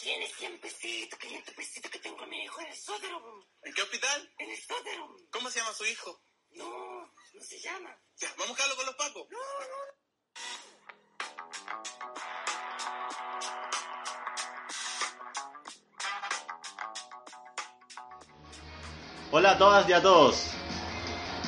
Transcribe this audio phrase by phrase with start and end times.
[0.00, 3.18] Tiene 100 pesitos, 500 pesitos que tengo a mi hijo en el sótano.
[3.64, 4.32] ¿En qué hospital?
[4.38, 5.16] En el sótano.
[5.32, 6.22] ¿Cómo se llama su hijo?
[6.50, 7.00] No,
[7.34, 7.90] no se llama.
[8.16, 9.26] Ya, vamos a buscarlo con los pacos.
[9.28, 9.98] No, no.
[19.32, 20.52] Hola a todas y a todos.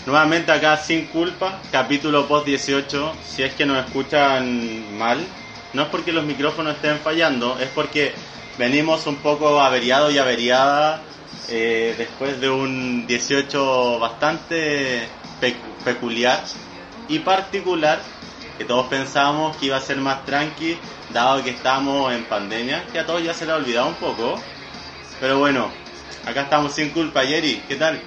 [0.07, 3.15] Nuevamente acá sin culpa, capítulo post 18.
[3.25, 5.25] Si es que nos escuchan mal,
[5.73, 8.13] no es porque los micrófonos estén fallando, es porque
[8.57, 11.03] venimos un poco averiados y averiada
[11.49, 15.09] eh, después de un 18 bastante
[15.41, 16.43] pe- peculiar
[17.09, 18.01] y particular
[18.59, 20.79] que todos pensábamos que iba a ser más tranqui
[21.13, 24.41] dado que estamos en pandemia, que a todos ya se le ha olvidado un poco.
[25.19, 25.73] Pero bueno,
[26.27, 28.01] acá estamos sin culpa, Yeri, ¿qué tal?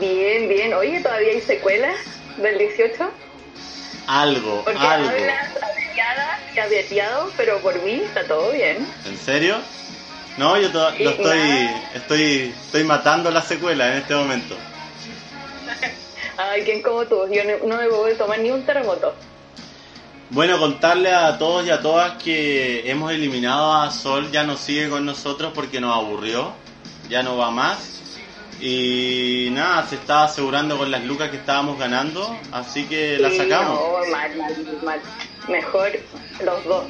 [0.00, 0.74] Bien, bien.
[0.74, 1.96] Oye, ¿todavía hay secuelas
[2.36, 3.10] del 18?
[4.06, 5.08] Algo, Porque algo.
[5.08, 5.48] hablas
[5.94, 8.86] averiada y averiado, pero por mí está todo bien.
[9.06, 9.56] ¿En serio?
[10.36, 11.90] No, yo lo estoy, nada.
[11.94, 14.56] estoy, estoy matando la secuela en este momento.
[16.36, 17.28] Ay, ¿quién como tú?
[17.30, 19.14] Yo no, no me puedo tomar ni un terremoto.
[20.30, 24.88] Bueno, contarle a todos y a todas que hemos eliminado a Sol, ya no sigue
[24.88, 26.52] con nosotros porque nos aburrió,
[27.08, 28.02] ya no va más.
[28.60, 33.78] Y nada, se está asegurando con las lucas que estábamos ganando, así que la sacamos.
[33.78, 35.00] No, mal, mal, mal.
[35.48, 35.90] Mejor
[36.42, 36.86] los dos.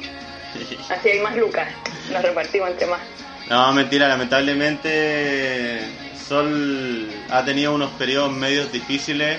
[0.89, 1.67] Así hay más lucas.
[2.11, 3.01] Nos repartimos entre más.
[3.49, 5.81] No, mentira, lamentablemente
[6.27, 9.37] Sol ha tenido unos periodos medios difíciles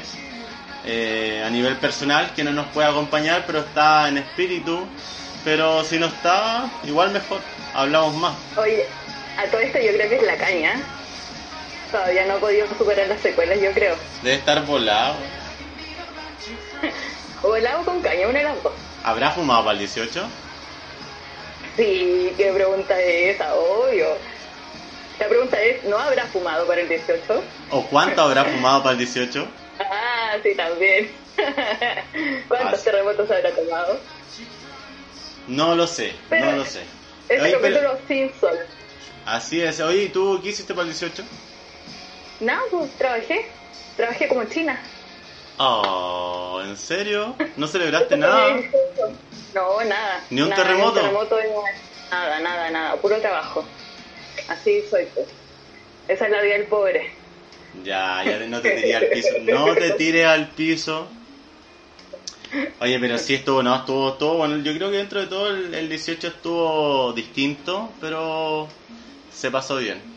[0.84, 4.86] eh, a nivel personal que no nos puede acompañar, pero está en espíritu.
[5.44, 7.40] Pero si no está, igual mejor,
[7.74, 8.34] hablamos más.
[8.56, 8.84] Oye,
[9.36, 10.80] a todo esto yo creo que es la caña.
[11.90, 13.94] Todavía no ha podido superar las secuelas, yo creo.
[14.22, 15.16] Debe estar volado.
[17.42, 18.72] O el agua con caña, una de las dos.
[19.04, 20.26] ¿Habrá fumado para el 18?
[21.76, 24.06] Sí, qué pregunta es esa, obvio.
[25.20, 27.42] La pregunta es, ¿no habrá fumado para el 18?
[27.70, 29.46] ¿O cuánto habrá fumado para el 18?
[29.80, 31.10] Ah, sí, también.
[32.48, 34.00] ¿Cuántos Ah, terremotos habrá tomado?
[35.46, 36.80] No lo sé, Pero- no lo sé.
[37.30, 38.58] Oye, pero- capítulo sin sol.
[39.26, 39.78] así es.
[39.80, 41.22] Oye, ¿y tú qué hiciste para el 18?
[42.40, 43.46] No, pues trabajé.
[43.96, 44.78] Trabajé como china.
[45.58, 47.34] Oh, ¿en serio?
[47.56, 48.56] ¿No celebraste nada?
[49.54, 50.22] No, nada.
[50.30, 51.00] ¿Ni un Nada, terremoto?
[51.00, 52.96] Ni un terremoto, ni nada, nada, nada.
[52.96, 53.64] Puro trabajo.
[54.48, 55.26] Así soy, pues.
[56.08, 57.10] Esa es la vida del pobre.
[57.84, 59.28] Ya, ya no te tiré al piso.
[59.42, 61.08] No te tires al piso.
[62.80, 64.58] Oye, pero sí estuvo, no, estuvo, estuvo bueno.
[64.58, 68.68] Yo creo que dentro de todo el, el 18 estuvo distinto, pero
[69.34, 70.15] se pasó bien.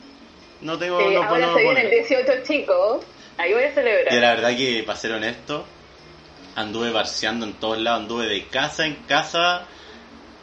[0.62, 2.08] No tengo, Sí, no ahora puedo se viene el poner.
[2.08, 3.06] 18, chicos.
[3.38, 4.14] Ahí voy a celebrar.
[4.14, 5.66] Y la verdad que, para ser honesto,
[6.56, 9.66] anduve barceando en todos lados, anduve de casa en casa,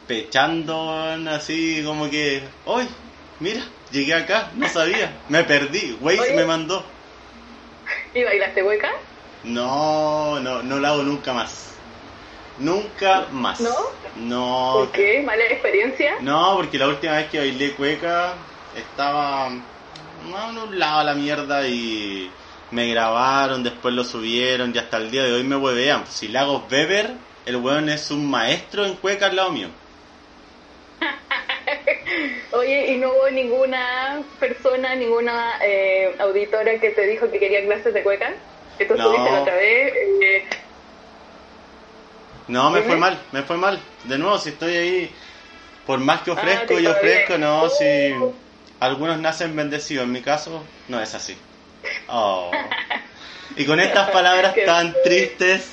[0.07, 0.91] pechando
[1.29, 2.87] así como que, ¡Uy!
[3.39, 3.61] Mira,
[3.91, 6.83] llegué acá, no sabía, me perdí, Waze me mandó.
[8.15, 8.91] ¿Y bailaste hueca?
[9.43, 11.75] No, no, no lo hago nunca más.
[12.57, 13.59] Nunca más.
[13.59, 13.75] ¿No?
[14.15, 14.71] No.
[14.73, 15.21] ¿Por qué?
[15.21, 16.15] ¿Mala experiencia?
[16.21, 18.33] No, porque la última vez que bailé cueca
[18.75, 19.51] estaba
[20.23, 22.31] no, en un lado a la mierda y
[22.71, 26.05] me grabaron, después lo subieron y hasta el día de hoy me huevean.
[26.07, 29.69] Si Lagos Weber, el weón es un maestro en cueca al lado mío.
[32.53, 37.93] Oye, ¿y no hubo ninguna persona, ninguna eh, auditora que te dijo que quería clases
[37.93, 38.33] de cueca?
[38.77, 39.13] Que tú No.
[39.25, 39.93] la otra vez.
[40.21, 40.49] eh,
[42.47, 43.79] No, me fue mal, me fue mal.
[44.05, 45.11] De nuevo, si estoy ahí,
[45.85, 47.41] por más que ofrezco te y ofrezco, bien.
[47.41, 48.46] no, si Uh.
[48.79, 51.37] Algunos nacen bendecidos, en mi caso no es así.
[52.07, 52.51] Oh.
[53.55, 55.69] Y con estas palabras tan tristes,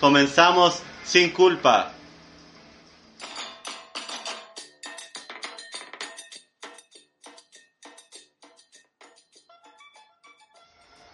[0.00, 1.92] comenzamos sin culpa.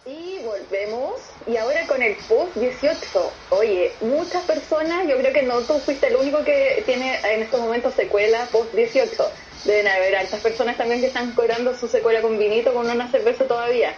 [0.05, 1.19] Y volvemos.
[1.45, 3.31] Y ahora con el post 18.
[3.49, 7.59] Oye, muchas personas, yo creo que no tú fuiste el único que tiene en estos
[7.59, 9.29] momentos secuela post 18.
[9.63, 13.47] Deben haber altas personas también que están cobrando su secuela con vinito con una cerveza
[13.47, 13.95] todavía.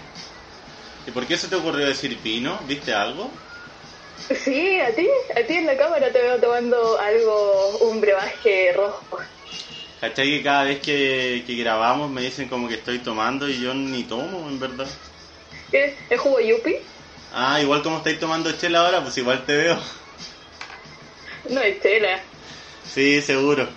[1.06, 2.60] ¿Y por qué se te ocurrió decir vino?
[2.68, 3.32] ¿Viste algo?
[4.44, 9.20] Sí, a ti, a ti en la cámara te veo tomando algo, un brebaje rojo.
[10.02, 13.74] ¿Cachai que cada vez que, que grabamos me dicen como que estoy tomando y yo
[13.74, 14.88] ni tomo, en verdad?
[15.72, 15.98] ¿Qué?
[16.10, 16.78] ¿Es jugo yupi?
[17.34, 19.80] Ah, igual como estáis tomando chela ahora, pues igual te veo.
[21.50, 22.22] No es chela,
[22.94, 23.68] Sí, seguro.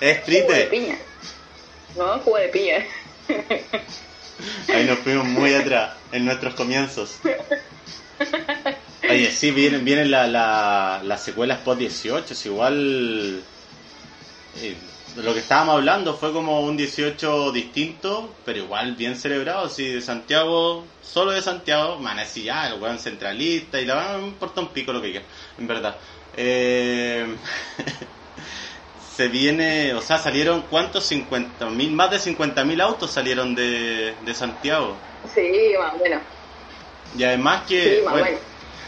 [0.00, 0.96] Es piña.
[1.94, 2.84] No, jugo de piña.
[4.68, 7.26] Ahí nos fuimos muy atrás, en nuestros comienzos.
[9.06, 13.50] Oye, sí, vienen, vienen la, la- las secuelas post 18, es igual...
[14.52, 19.68] eh, lo que estábamos hablando fue como un 18 distinto, pero igual bien celebrado.
[19.68, 24.28] Si de Santiago, solo de Santiago, man, así ya, el weón centralista y la me
[24.28, 25.26] importa un pico lo que quiera,
[25.56, 25.98] en verdad.
[26.32, 27.36] Eh,
[29.20, 34.96] se viene, o sea, salieron cuántos 50.000, más de 50.000 autos salieron de, de Santiago.
[35.34, 36.22] Sí, más o menos.
[37.18, 38.38] Y además que, Sí, más bueno,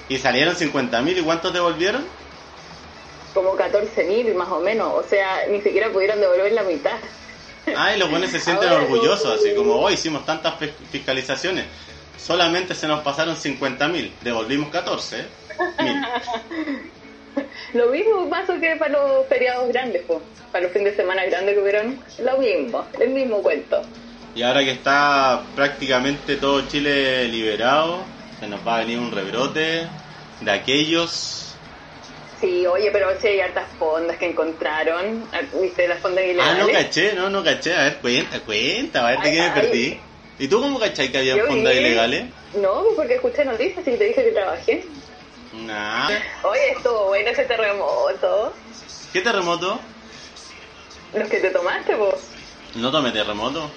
[0.08, 2.06] y salieron 50.000 y cuántos devolvieron?
[3.34, 4.90] Como 14.000 más o menos.
[4.94, 6.96] O sea, ni siquiera pudieron devolver la mitad.
[7.76, 9.49] Ah, y los buenos se sienten Ahora, orgullosos, sí.
[9.49, 11.67] así como hoy hicimos tantas fis- fiscalizaciones.
[12.17, 15.26] Solamente se nos pasaron 50.000, devolvimos 14.
[17.75, 20.20] Lo mismo pasó que para los feriados grandes, pues.
[20.50, 22.00] Para los fines de semana grandes que hubieron.
[22.19, 23.82] Lo mismo, el mismo cuento.
[24.34, 28.06] Y ahora que está prácticamente todo Chile liberado,
[28.38, 29.88] se nos va a venir un rebrote
[30.40, 31.49] de aquellos.
[32.40, 35.31] Sí, oye, pero sí hay hartas fondas que encontraron.
[35.61, 36.67] ¿Viste las fondas Ah, ilegales?
[36.67, 37.75] no caché, no, no caché.
[37.75, 39.62] A ver, cuenta, cuenta, a ver de qué me Ay, ay.
[39.62, 40.00] perdí.
[40.38, 42.25] ¿Y tú cómo cachai que había fondas vi- ilegales?
[42.55, 44.85] No, porque escuché noticias y te dije que trabajé.
[45.52, 46.08] Nah.
[46.44, 48.54] Oye, estuvo bueno ese terremoto.
[49.12, 49.81] ¿Qué terremoto?
[51.14, 52.14] Los que te tomaste, vos.
[52.76, 53.70] No tomé terremoto.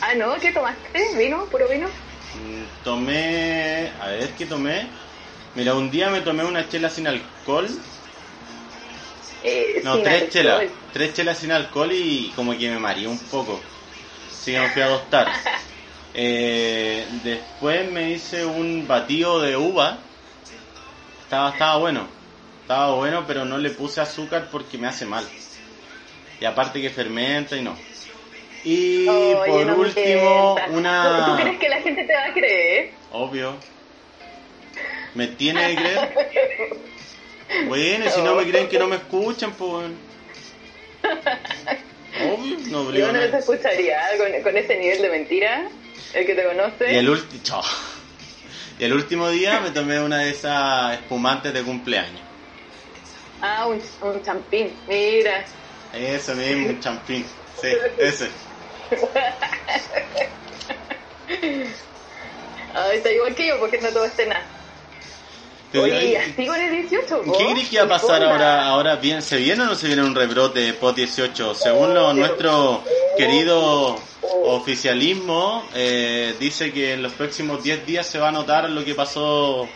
[0.00, 1.16] Ah, no, ¿qué tomaste?
[1.16, 1.44] ¿Vino?
[1.46, 1.86] ¿Puro vino?
[1.86, 3.92] Mm, Tomé.
[4.00, 4.86] A ver, ¿qué tomé?
[5.54, 7.68] Mira, un día me tomé una chela sin alcohol.
[9.44, 10.30] Eh, No, sin tres alcohol.
[10.30, 10.62] chelas.
[10.92, 13.60] Tres chelas sin alcohol y como que me mareé un poco.
[14.30, 15.28] Así que me fui a acostar.
[16.20, 19.98] Eh, después me hice un batido de uva.
[21.28, 22.08] Estaba, estaba bueno.
[22.62, 25.28] Estaba bueno, pero no le puse azúcar porque me hace mal.
[26.40, 27.76] Y aparte que fermenta y no.
[28.64, 30.66] Y por no último, mientas.
[30.68, 31.36] ¿Tú, ¿Tú una...
[31.38, 32.90] crees que la gente te va a creer?
[33.12, 33.56] Obvio.
[35.14, 36.78] ¿Me tiene que creer?
[37.66, 39.90] Bueno, si no me creen que no me escuchan, pues...
[42.22, 45.68] Obvio, no Yo obligo a no te escucharía con, con ese nivel de mentira.
[46.14, 46.92] El que te conoce.
[46.92, 47.62] Y el, chao.
[48.78, 52.22] Y el último día me tomé una de esas espumantes de cumpleaños.
[53.40, 54.72] Ah, un, un champín.
[54.86, 55.44] Mira.
[55.92, 57.24] Ese mismo, un champín.
[57.60, 58.28] Sí, ese.
[62.74, 64.57] Ay, está igual que yo porque no todo este nada.
[65.70, 67.22] Pero, Oye, ay, ¿y así con el 18?
[67.36, 68.66] ¿Qué crees que va a pasar ahora?
[68.66, 71.54] ahora bien, ¿Se viene o no se viene un rebrote post 18?
[71.54, 72.82] Según lo, nuestro
[73.16, 78.82] querido oficialismo, eh, dice que en los próximos 10 días se va a notar lo
[78.82, 79.68] que pasó,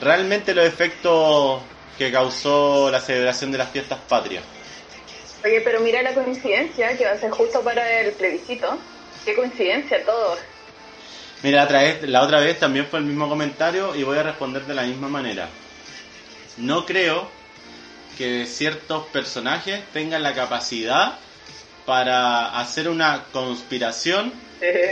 [0.00, 1.60] realmente los efectos
[1.98, 4.42] que causó la celebración de las fiestas patrias.
[5.44, 8.78] Oye, pero mira la coincidencia que va a ser justo para el plebiscito.
[9.24, 10.36] Qué coincidencia todo.
[11.42, 11.68] Mira,
[12.02, 15.08] la otra, vez, también fue el mismo comentario y voy a responder de la misma
[15.08, 15.48] manera.
[16.58, 17.28] No creo
[18.16, 21.14] que ciertos personajes tengan la capacidad
[21.84, 24.32] para hacer una conspiración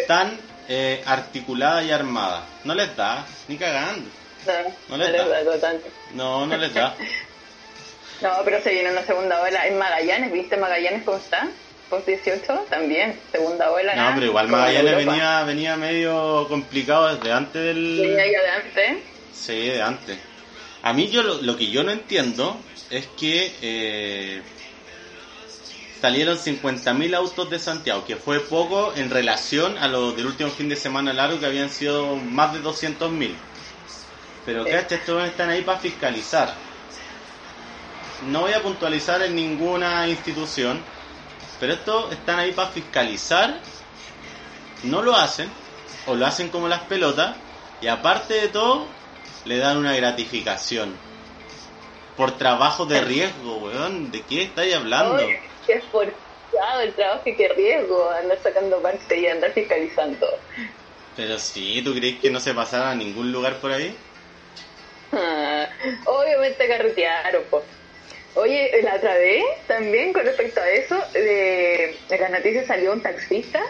[0.09, 0.37] tan
[0.69, 2.45] eh, articulada y armada.
[2.65, 4.11] No les da, ni cagando.
[4.47, 4.53] No,
[4.89, 5.73] No no les les da.
[6.15, 6.97] No, no les da.
[8.21, 10.31] No, pero se viene una segunda ola en Magallanes.
[10.31, 11.49] ¿Viste Magallanes cómo está?
[11.91, 13.95] Post 18 también, segunda ola.
[13.97, 17.99] No, pero igual Magallanes venía, venía medio complicado desde antes del...
[18.01, 18.99] Venía ya de antes.
[19.35, 20.19] Sí, de antes.
[20.83, 22.57] A mí yo lo, lo que yo no entiendo
[22.91, 24.41] es que eh,
[26.01, 30.69] salieron 50.000 autos de Santiago, que fue poco en relación a lo del último fin
[30.69, 33.35] de semana largo que habían sido más de 200.000.
[34.47, 34.71] Pero Sí.
[34.71, 36.55] estos están ahí para fiscalizar.
[38.29, 40.81] No voy a puntualizar en ninguna institución,
[41.61, 43.61] pero estos están ahí para fiscalizar.
[44.83, 45.51] No lo hacen,
[46.07, 47.37] o lo hacen como las pelotas,
[47.83, 48.87] y aparte de todo,
[49.45, 50.97] le dan una gratificación.
[52.17, 54.11] Por trabajo de riesgo, weón.
[54.11, 55.17] ¿De qué estáis hablando?
[55.17, 60.27] Ay, qué esforzado el trabajo y qué riesgo andar sacando parte y andar fiscalizando.
[61.17, 63.95] Pero sí, ¿tú crees que no se pasara a ningún lugar por ahí?
[65.13, 65.67] Ah,
[66.07, 67.63] obviamente carretearon, po.
[68.35, 73.01] Oye, la otra vez también con respecto a eso, de, de las noticias salió un
[73.03, 73.61] taxista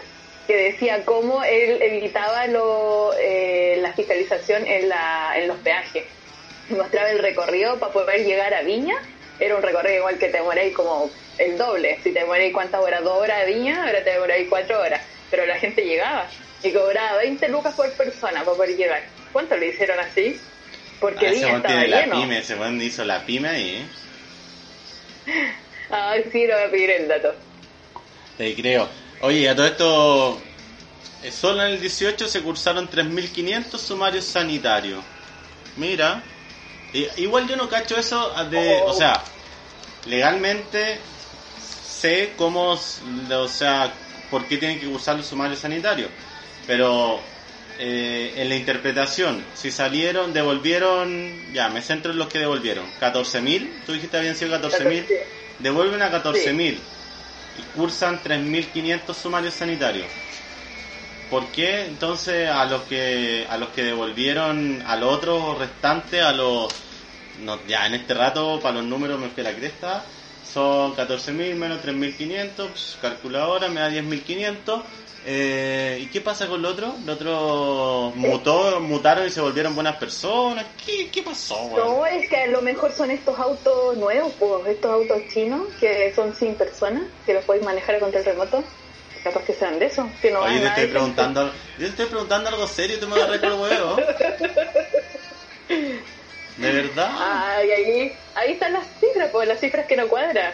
[0.47, 6.03] que decía cómo él evitaba lo, eh, la fiscalización en, la, en los peajes.
[6.69, 8.95] Mostraba el recorrido para poder llegar a Viña.
[9.39, 11.97] Era un recorrido igual que te demoráis como el doble.
[12.03, 15.01] Si te demoráis cuántas horas, dos horas a Viña, ahora te demoráis cuatro horas.
[15.31, 16.27] Pero la gente llegaba
[16.63, 19.01] y cobraba 20 lucas por persona para poder llegar.
[19.33, 20.39] ¿Cuánto le hicieron así?
[20.99, 22.21] Porque Ah, Viña estaba tiene la lleno.
[22.21, 23.85] pyme, ese hizo la pyme ahí, ¿eh?
[25.89, 27.33] Ay, sí, le voy a pedir el dato.
[28.37, 28.87] Te creo.
[29.21, 30.41] Oye, a todo esto,
[31.23, 35.03] eh, solo en el 18 se cursaron 3.500 sumarios sanitarios.
[35.75, 36.23] Mira,
[37.17, 38.91] igual yo no cacho eso de, Oh.
[38.91, 39.21] o sea,
[40.05, 40.99] legalmente
[41.87, 43.93] sé cómo, o sea,
[44.29, 46.09] por qué tienen que usar los sumarios sanitarios.
[46.65, 47.19] Pero
[47.83, 52.85] eh, en la interpretación, si salieron, devolvieron, ya, me centro en los que devolvieron.
[53.01, 55.07] 14.000, tú dijiste habían sido 14.000.
[55.57, 60.05] Devuelven a 14.000 y cursan 3.500 sumarios sanitarios.
[61.31, 66.71] ¿Por qué entonces a los que a los que devolvieron al otro restante, a los
[67.39, 70.05] no, ya en este rato para los números me fui a la cresta,
[70.43, 74.83] son 14.000 menos 3.500, pues, calculadora me da 10.500.
[75.23, 76.99] Eh, ¿Y qué pasa con los otros?
[77.05, 80.65] ¿Los otros mutó, mutaron y se volvieron buenas personas?
[80.83, 81.69] ¿Qué, qué pasó?
[81.75, 86.11] No, es que a lo mejor son estos autos nuevos, pues, estos autos chinos que
[86.15, 88.63] son sin personas, que los podéis manejar con el remoto.
[89.23, 90.09] Capaz que sean de eso.
[90.19, 93.07] Que no Oye, van te estoy preguntando, yo te estoy preguntando algo serio y tú
[93.07, 93.97] me agarras con el huevo.
[96.61, 97.11] ¿De verdad?
[97.19, 100.53] Ay, ahí, ahí están las cifras, pues las cifras que no cuadran.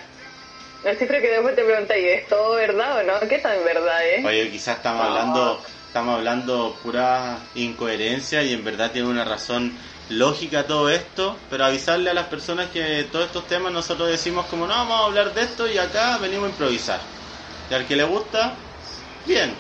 [0.84, 3.28] Las cifras que después te preguntas, ¿y es todo verdad o no?
[3.28, 4.24] ¿Qué tan verdad, eh?
[4.26, 9.78] Oye, quizás estamos hablando, estamos hablando pura incoherencia y en verdad tiene una razón
[10.10, 14.66] lógica todo esto, pero avisarle a las personas que todos estos temas nosotros decimos como
[14.66, 17.02] no, vamos a hablar de esto y acá venimos a improvisar.
[17.70, 18.54] Y al que le gusta,
[19.26, 19.54] bien.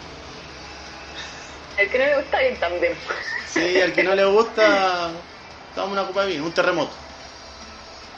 [1.77, 2.93] El que no le gusta bien también.
[3.47, 5.11] Sí, al que no le gusta,
[5.77, 6.91] damos una copa de vino, un terremoto.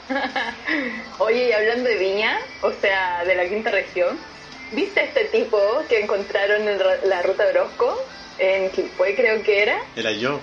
[1.18, 4.18] Oye, y hablando de Viña, o sea, de la quinta región,
[4.72, 7.96] ¿viste este tipo que encontraron en la ruta de Orozco?
[8.38, 9.80] En Quilpué creo que era.
[9.94, 10.40] Era yo.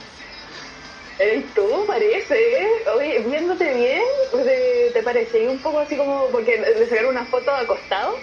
[1.19, 1.83] ¿Eres tú?
[1.87, 2.67] Parece.
[2.95, 7.25] Oye, viéndote bien, pues, eh, te parece un poco así como, porque le sacaron una
[7.25, 8.15] foto acostado,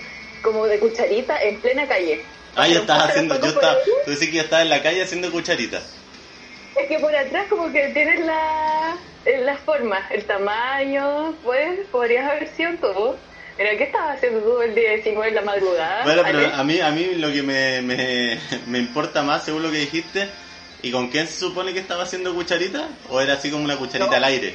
[0.42, 2.24] como de cucharita en plena calle.
[2.54, 5.32] Ah, estaba Pasaron haciendo, yo estaba, tú decís que yo estaba en la calle haciendo
[5.32, 5.82] cucharitas.
[6.76, 12.28] Es que por atrás como que tienes la, eh, las formas, el tamaño, pues podrías
[12.30, 13.14] haber sido tú.
[13.56, 16.02] Mira, ¿qué estabas haciendo tú el día 19 en la madrugada?
[16.02, 16.52] Bueno, pero Ale?
[16.52, 20.28] a mí, a mí lo que me, me, me importa más, según lo que dijiste,
[20.82, 22.88] ¿y con quién se supone que estaba haciendo cucharita?
[23.08, 24.16] ¿O era así como una cucharita No.
[24.16, 24.54] al aire?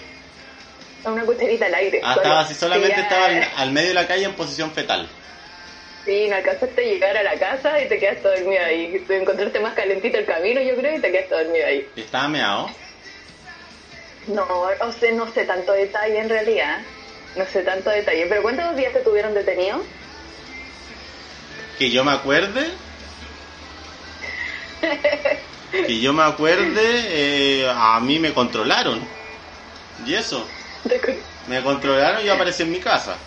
[1.05, 2.01] Una cucharita al aire.
[2.03, 5.07] Ah, estaba así, solamente Sí, estaba al medio de la calle en posición fetal.
[6.05, 9.03] Sí, no alcanzaste a llegar a la casa y te quedaste dormido ahí.
[9.07, 11.87] Te encontraste más calentito el camino, yo creo, y te quedaste dormido ahí.
[11.95, 12.69] Y Estaba meado.
[14.27, 14.45] No,
[14.81, 16.79] o sea, no sé tanto detalle en realidad.
[17.35, 18.25] No sé tanto detalle.
[18.27, 19.83] ¿Pero cuántos días te tuvieron detenido?
[21.77, 22.71] Que yo me acuerde.
[25.71, 28.99] Que yo me acuerde, eh, a mí me controlaron.
[30.05, 30.47] Y eso,
[31.47, 33.17] me controlaron y yo aparecí en mi casa.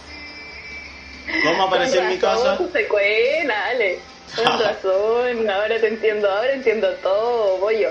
[1.42, 2.58] ¿Cómo aparecí en mi casa?
[2.72, 3.98] secuela, Ale.
[4.36, 7.90] Con razón, ahora te entiendo, ahora entiendo todo, bollo.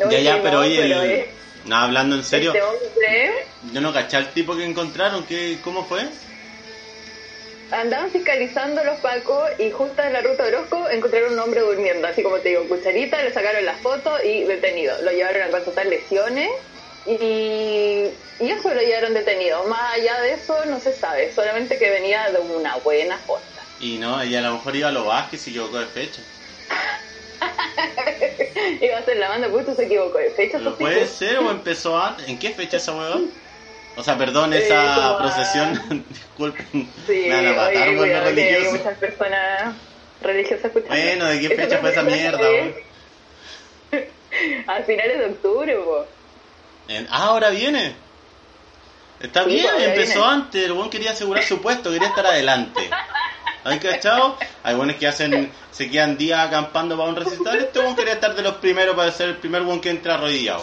[0.00, 1.28] No, Ya, ya, pero oye, el- eh,
[1.64, 3.32] no, hablando en serio, Este hombre
[3.72, 6.06] yo no caché al tipo que encontraron, ¿qué, ¿cómo fue?
[7.72, 12.06] andaban fiscalizando los pacos y justo en la ruta de Orozco encontraron un hombre durmiendo,
[12.06, 14.94] así como te digo, cucharita, le sacaron la foto y detenido.
[15.02, 16.48] Lo llevaron a constatar lesiones
[17.06, 19.64] y, eso lo llevaron detenido.
[19.64, 23.62] Más allá de eso no se sabe, solamente que venía de una buena posta.
[23.80, 26.22] Y no, ella a lo mejor iba a los Vázquez y se equivocó de fecha.
[28.80, 30.58] Iba a ser la banda, pues tú se equivocó de fecha.
[30.58, 32.28] Pero pues, puede ser o empezó antes.
[32.28, 33.20] ¿En qué fecha esa hueva?
[33.96, 36.06] O sea, perdón, esa procesión.
[36.08, 38.76] Disculpen, Sí, me van a matar oye, hay religioso.
[38.76, 39.76] muchas personas
[40.20, 40.94] religiosas escuchando.
[40.94, 42.74] Bueno, ¿de qué Eso fecha fue esa mierda, es-
[44.66, 46.15] A finales de octubre, po.
[46.88, 47.94] En- ah, ahora viene.
[49.20, 50.32] Está Sí, bien, empezó viene.
[50.34, 50.64] antes.
[50.64, 52.88] El buen quería asegurar su puesto, quería estar adelante.
[53.64, 54.36] ¿Hay cachado?
[54.62, 57.56] Hay buenos que hacen, se quedan días acampando para un recital.
[57.58, 60.62] Este buen quería estar de los primeros para ser el primer buen que entra arrodillado.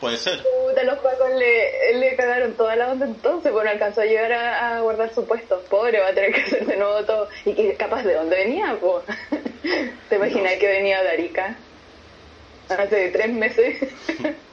[0.00, 0.42] Puede ser.
[0.42, 4.32] Puta, los pacos le, le cagaron toda la onda entonces, pues no alcanzó a llegar
[4.32, 5.60] a, a guardar su puesto.
[5.70, 7.28] Pobre, va a tener que hacer de nuevo todo.
[7.46, 9.02] ¿Y que capaz de dónde venía, po?
[10.10, 11.56] ¿Te imaginas que venía de Arica?
[12.68, 13.76] Hace tres meses.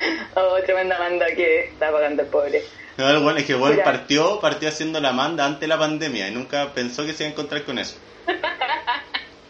[0.34, 2.62] oh, tremenda banda que está pagando el pobre.
[2.96, 6.28] No, el bueno es que el partió, partió haciendo la manda antes de la pandemia
[6.28, 7.96] y nunca pensó que se iba a encontrar con eso.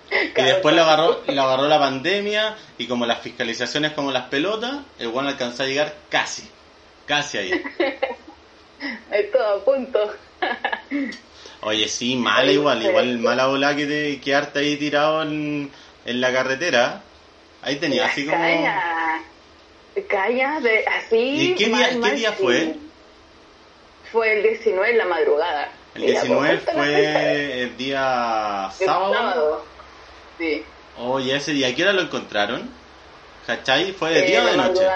[0.09, 0.91] Y después claro.
[0.91, 5.63] agarró, le agarró la pandemia y como las fiscalizaciones como las pelotas, el buen alcanzó
[5.63, 6.49] a llegar casi,
[7.07, 7.63] casi ahí.
[9.11, 10.13] Es todo a punto.
[11.63, 15.71] Oye, sí, mala igual, igual mala bola que te quedarte ahí tirado en,
[16.05, 17.03] en la carretera.
[17.63, 18.39] Ahí tenía así como...
[20.09, 21.53] Calla, de, así.
[21.53, 22.75] ¿Y qué día, mal, qué día fue?
[24.13, 25.69] Fue el 19 en la madrugada.
[25.95, 27.13] El Mira, 19 pues, esta es la fecha.
[27.13, 29.65] fue el día El sábado.
[30.39, 30.65] Sí.
[30.99, 32.69] Oye, ese día, ¿a qué hora lo encontraron?
[33.47, 33.93] ¿Cachai?
[33.93, 34.87] ¿Fue de Eh, día o de noche?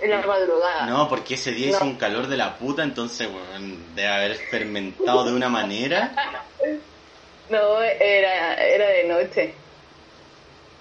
[0.00, 0.86] en la madrugada.
[0.86, 1.76] No, porque ese día No.
[1.76, 6.12] hizo un calor de la puta, entonces, weón, debe haber fermentado de una manera.
[7.50, 9.54] No, era, era de noche.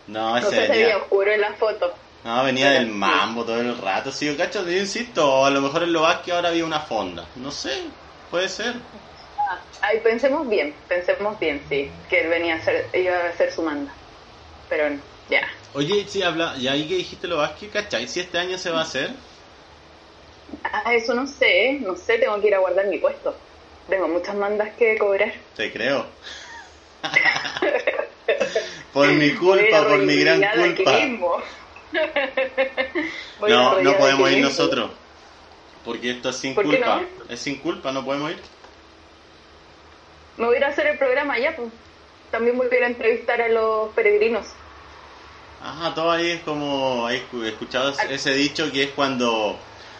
[0.08, 1.94] No, ese se veía oscuro en la foto.
[2.24, 4.12] No, venía del mambo todo el rato.
[4.12, 7.26] Sí, yo cacho, yo insisto, a lo mejor en lo que ahora había una fonda.
[7.36, 7.84] No sé,
[8.30, 8.76] puede ser.
[9.82, 13.64] Ay, pensemos bien, pensemos bien, sí, que él venía a hacer, iba a hacer su
[13.64, 13.92] manda.
[14.70, 15.00] Pero no,
[15.30, 15.42] ya.
[15.74, 18.08] Oye, sí, habla, y ahí que dijiste lo Vázquez, ¿cachai?
[18.08, 19.10] Si este año se va a hacer.
[20.64, 23.36] Ah, eso no sé, no sé, tengo que ir a guardar mi puesto.
[23.90, 25.34] Tengo muchas mandas que cobrar.
[25.56, 26.06] Te creo.
[28.94, 31.42] por mi culpa, por mi gran culpa.
[33.48, 34.92] No, no podemos ir nosotros.
[35.84, 37.02] Porque esto es sin ¿Por qué culpa.
[37.02, 37.34] no?
[37.34, 38.38] Es sin culpa, no podemos ir.
[40.38, 41.70] Me voy a ir a hacer el programa ya, pues.
[42.32, 44.46] También voy a ir a entrevistar a los peregrinos.
[45.64, 47.10] Ah, todo ahí es como.
[47.10, 49.58] He escu- escuchado ese dicho que es cuando.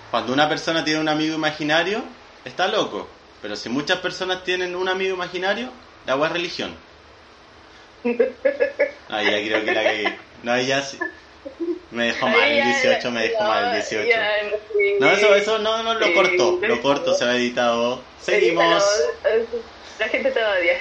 [0.10, 2.04] Cuando una persona tiene un amigo imaginario,
[2.46, 3.08] está loco.
[3.42, 5.72] Pero si muchas personas tienen un amigo imaginario,
[6.06, 6.72] la agua es religión.
[9.10, 10.20] Ah, ya creo que la que.
[10.44, 10.98] No, ahí ya sí.
[11.92, 14.10] Me dejó mal el ya- 18, me dejó mal el 18.
[14.10, 14.32] ya,
[14.78, 14.96] sí.
[15.00, 18.02] No, eso, eso no, no lo corto, lo corto, se ha editado.
[18.22, 18.84] Seguimos.
[20.00, 20.80] La gente te odia.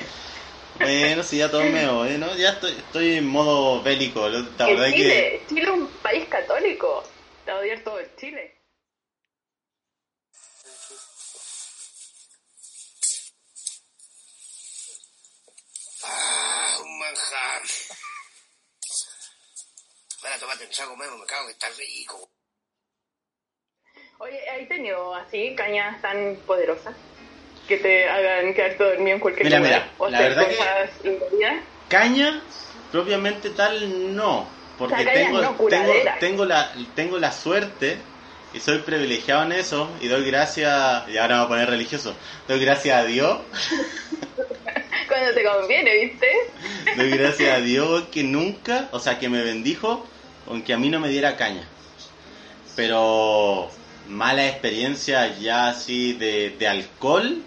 [0.79, 2.35] Bueno, si ya todos me oyen, ¿no?
[2.37, 4.29] Ya estoy, estoy en modo bélico.
[4.29, 7.03] ¿La verdad que Chile, Chile es un país católico.
[7.45, 8.55] Te va a odiar todo el Chile.
[16.05, 17.63] Ah, un manjar.
[20.23, 22.31] Para tomate un trago nuevo, me cago que está rico.
[24.19, 26.95] Oye, ¿hay tenido así cañas tan poderosas
[27.67, 29.73] que te hagan quedarte dormido en cualquier Mira, lugar?
[29.73, 32.43] mira, o la hacer verdad que- caña,
[32.93, 34.47] propiamente tal, no.
[34.79, 35.57] Porque O sea, tengo, no,
[36.19, 37.99] tengo, la, tengo la suerte
[38.55, 42.15] y soy privilegiado en eso y doy gracias, y ahora me voy a poner religioso,
[42.49, 43.41] doy gracias a Dios,
[45.21, 46.27] Cuando te conviene, ¿viste?
[46.97, 50.07] doy gracias a Dios que nunca, o sea, que me bendijo
[50.49, 51.63] aunque a mí no me diera caña.
[52.75, 53.69] Pero
[54.09, 57.43] mala experiencia ya así de, de alcohol,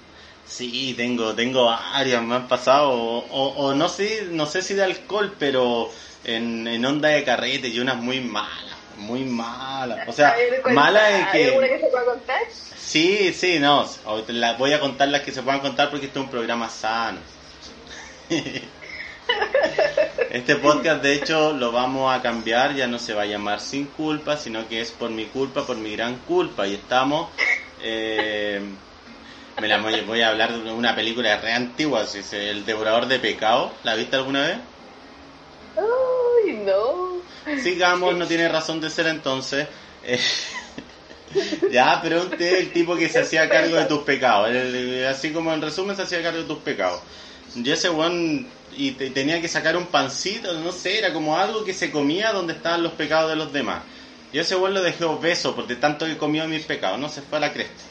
[0.48, 4.76] sí, tengo, tengo varias, me han pasado, o, o- o no sé, no sé si
[4.76, 5.90] de alcohol, pero
[6.24, 10.08] en, en onda de carrete y unas muy malas, muy malas.
[10.08, 10.36] O sea,
[10.72, 11.74] mala de ¿Hay alguna que...
[11.74, 12.42] que se pueda contar?
[12.78, 13.90] Sí, sí, no,
[14.28, 17.18] las voy a contar las que se puedan contar porque este es un programa sano.
[20.30, 23.86] Este podcast de hecho lo vamos a cambiar, ya no se va a llamar sin
[23.86, 26.68] culpa, sino que es por mi culpa, por mi gran culpa.
[26.68, 27.30] Y estamos...
[27.82, 28.62] Eh,
[29.62, 33.06] me la voy, voy a hablar de una película re antigua, si es El Devorador
[33.08, 33.72] de Pecado.
[33.84, 34.58] ¿La viste alguna vez?
[35.78, 37.22] Ay, no.
[37.62, 39.68] Sigamos, no tiene razón de ser entonces.
[40.04, 40.20] Eh,
[41.72, 44.50] ya, pero usted es el tipo que se hacía cargo de tus pecados.
[44.50, 47.02] El- el- así como en resumen se hacía cargo de tus pecados.
[47.56, 51.64] Y ese weón y te- tenía que sacar un pancito, no sé, era como algo
[51.64, 53.84] que se comía donde estaban los pecados de los demás.
[54.32, 57.38] Y ese weón lo dejé obeso porque tanto que comió mis pecados, no se fue
[57.38, 57.84] a la cresta.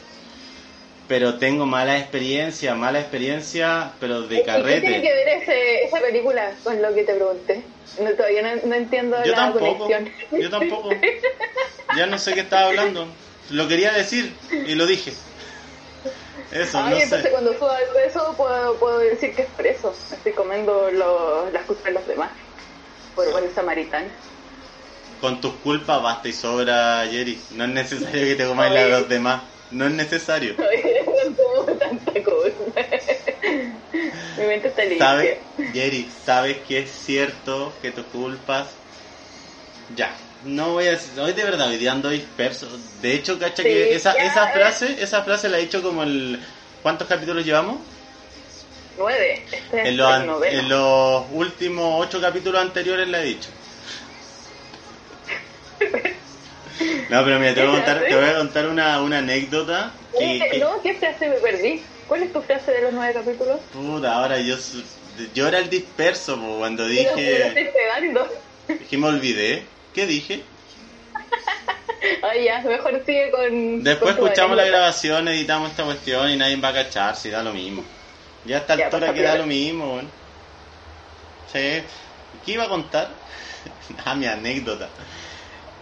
[1.07, 5.01] Pero tengo mala experiencia, mala experiencia, pero de ¿Y ¿Qué tiene carrete.
[5.01, 7.63] que ver ese, esa película con lo que te pregunté?
[8.01, 10.09] No, todavía no, no entiendo Yo la tampoco, conexión.
[10.41, 10.89] yo tampoco.
[11.97, 13.07] Ya no sé qué estaba hablando.
[13.49, 14.33] Lo quería decir
[14.65, 15.13] y lo dije.
[16.53, 17.31] Eso, Ay, no entonces sé.
[17.31, 19.91] cuando suba de peso puedo, puedo decir que es preso.
[20.11, 22.31] Estoy comiendo lo- las cosas de los demás.
[23.15, 24.11] Por buen samaritano.
[25.17, 27.47] Con tus culpas basta y sobra, Jerry.
[27.51, 29.53] No es necesario que te comáis la de los demás.
[29.71, 30.55] No es necesario.
[30.59, 31.35] Oye, no
[31.65, 32.63] como tanta cosa.
[34.37, 34.99] Mi mente está limpia.
[34.99, 35.39] ¿Sabes,
[35.71, 36.11] Jerry?
[36.11, 38.79] ¿Sabes que es cierto que tus culpas...
[39.87, 40.32] Ya.
[40.45, 41.19] No voy a decir...
[41.19, 42.67] Hoy de verdad, hoy día ando disperso.
[43.01, 44.53] De hecho, cacha que esa, esa eh.
[44.53, 46.43] frase, esa frase la he dicho como el...
[46.81, 47.87] ¿Cuántos capítulos llevamos?
[48.97, 49.45] Nueve.
[49.51, 50.59] Este es En los, an- noveno.
[50.59, 53.49] en los últimos ocho capítulos anteriores la he dicho.
[57.09, 60.47] No, pero mira, te voy a contar, te voy a contar una, una anécdota que,
[60.51, 61.81] que- No, ¿qué frase me perdí?
[62.07, 63.61] ¿Cuál es tu frase de los nueve capítulos?
[63.71, 64.55] puta, ahora yo
[65.33, 68.29] yo era el disperso po, cuando Pero me lo dije estoy pegando.
[68.89, 69.72] que me olvidé.
[69.93, 70.43] ¿Qué dije?
[72.23, 73.83] Ay, ya, mejor sigue con.
[73.83, 77.43] Después con escuchamos la grabación, editamos esta cuestión y nadie va a cachar si da
[77.43, 77.83] lo mismo.
[78.45, 79.41] Ya a esta Ya, altura pasa que da piola.
[79.41, 80.09] lo mismo, weón.
[81.51, 81.83] Sí.
[82.45, 83.09] ¿Qué iba a contar?
[84.05, 84.89] ah, mi anécdota.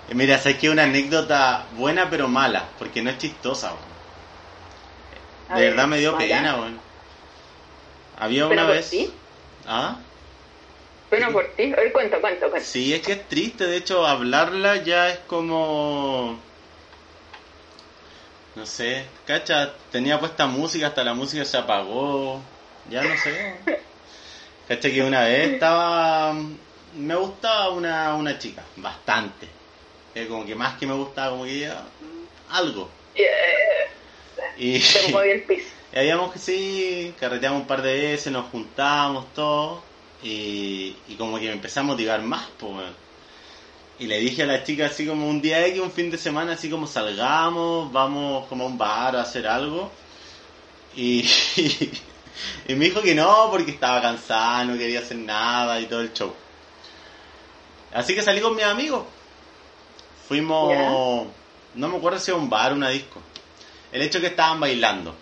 [0.09, 3.73] Eh, Mira, sé que es una anécdota buena pero mala, porque no es chistosa.
[5.49, 6.25] A De ver, verdad me dio mala.
[6.27, 6.79] pena, weón.
[8.19, 8.89] Había ¿Pero una vez.
[8.89, 9.11] ti?
[9.67, 9.95] ¿Ah?
[11.11, 11.73] Bueno, por ti.
[11.73, 12.65] A ver, cuento, cuento, cuento.
[12.65, 16.39] Sí, es que es triste, de hecho, hablarla ya es como...
[18.55, 22.41] no sé, cacha, tenía puesta música, hasta la música se apagó,
[22.89, 23.55] ya no sé.
[24.69, 26.33] Cacha que una vez estaba,
[26.95, 29.47] me gustaba una, una chica, bastante.
[30.15, 31.83] Eh, como que más que me gustaba, como que ya,
[32.49, 32.89] algo.
[33.15, 33.27] Yeah.
[34.55, 35.67] Y, Se movió el piso.
[35.93, 39.90] y habíamos que sí, carreteamos un par de veces, nos juntábamos todos
[40.23, 42.87] y, y como que me empecé a motivar más, pues.
[43.99, 46.53] Y le dije a la chica así como un día X, un fin de semana,
[46.53, 49.91] así como salgamos, vamos como a un bar a hacer algo.
[50.95, 51.19] Y,
[52.67, 56.13] y, me dijo que no, porque estaba cansada, no quería hacer nada y todo el
[56.13, 56.33] show.
[57.93, 59.05] Así que salí con mis amigos.
[60.27, 61.27] Fuimos,
[61.75, 63.21] no me acuerdo si a un bar o una disco.
[63.91, 65.13] El hecho es que estaban bailando.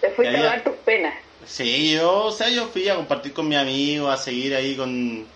[0.00, 1.14] Te fuiste a dar tus penas.
[1.46, 5.26] Sí, yo, o sea, yo fui a compartir con mi amigo, a seguir ahí con...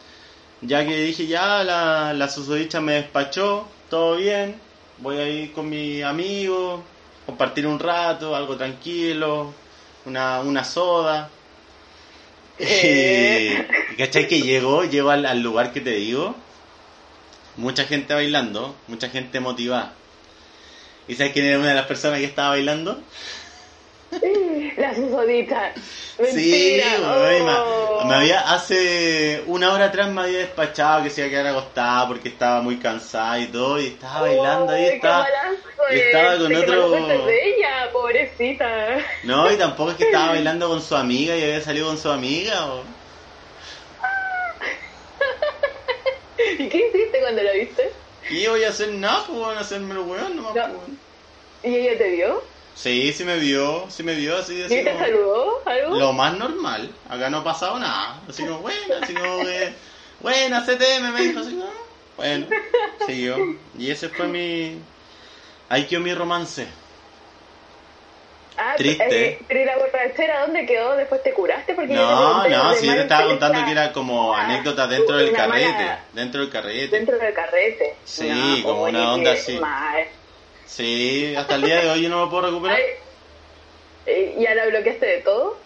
[0.63, 4.59] Ya que dije, ya, la, la susodicha me despachó, todo bien,
[4.99, 6.83] voy a ir con mi amigo,
[7.27, 9.53] compartir un rato, algo tranquilo,
[10.07, 11.29] una, una soda.
[12.59, 13.67] Eh.
[13.93, 14.85] Y, ¿Cachai que llegó?
[14.85, 16.35] Llego al, al lugar que te digo,
[17.57, 19.95] mucha gente bailando, mucha gente motivada.
[21.09, 23.01] ¿Y sabes quién era una de las personas que estaba bailando?
[24.77, 25.73] La susodita.
[26.19, 26.87] Mentira.
[27.03, 28.05] Oh.
[28.07, 32.07] me había, hace una hora atrás me había despachado que se iba a quedar acostada
[32.09, 35.27] porque estaba muy cansada y todo, y estaba bailando ahí, estaba,
[35.93, 38.99] y estaba con otro- de ella, pobrecita.
[39.25, 42.11] no, y tampoco es que estaba bailando con su amiga y había salido con su
[42.11, 42.85] amiga, o-
[46.59, 47.91] ¿Y qué hiciste cuando la viste?
[48.31, 50.63] y yo voy a hacer nada, pues van a hacerme el weón, nomás, No.
[50.75, 50.89] pues.
[51.73, 52.43] ¿Y ella te vio?
[52.77, 55.63] Sí, sí me vio, sí me vio así, ¿Y así te como- saludó?
[55.65, 55.95] ¿Algo?
[55.99, 58.21] Lo más normal, acá no ha pasado nada.
[58.29, 59.73] Así como, bueno, así como que,
[60.21, 61.71] bueno, CTM me dijo así, como,
[62.19, 62.47] bueno,
[63.07, 63.37] siguió.
[63.79, 64.79] Y ese fue mi.
[65.71, 66.67] Ahí quedó mi romance.
[68.59, 69.29] Ah, Triste.
[69.29, 70.97] eh, pero ¿y la borrachera dónde quedó?
[70.97, 71.75] ¿Después te curaste?
[71.75, 75.17] Porque No, te no, si yo te estaba contando que era como Ah, anécdota dentro
[75.19, 75.73] del carrete.
[75.73, 76.89] mala- Dentro del carrete.
[76.97, 77.97] Dentro del carrete.
[78.05, 79.59] Sí, No, como una onda así.
[79.59, 80.07] mal.
[80.67, 82.77] Sí, hasta el día de hoy yo no me puedo recuperar.
[82.77, 82.85] Ay,
[84.07, 85.57] eh, ¿Ya la bloqueaste de todo?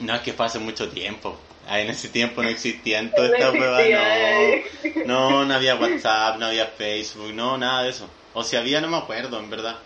[0.00, 1.36] No, es que fue hace mucho tiempo.
[1.68, 5.04] Ah, En ese tiempo no existían todas No estas huevas, no.
[5.04, 8.08] No, no había WhatsApp, no había Facebook, no, nada de eso.
[8.34, 9.76] O si había, no me acuerdo, en verdad.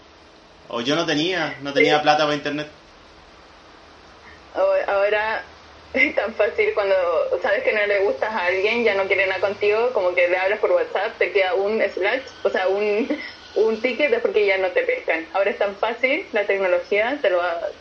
[0.68, 2.02] O yo no tenía, no tenía Sí.
[2.02, 2.68] plata para internet.
[4.54, 5.42] Ahora- Ahora
[5.94, 6.94] es tan fácil cuando
[7.42, 10.36] sabes que no le gustas a alguien, ya no quiere nada contigo, como que le
[10.36, 13.08] hablas por WhatsApp, te queda un slash, o sea, un,
[13.54, 15.26] un ticket es porque ya no te pescan.
[15.32, 17.40] Ahora es tan fácil, la tecnología te lo,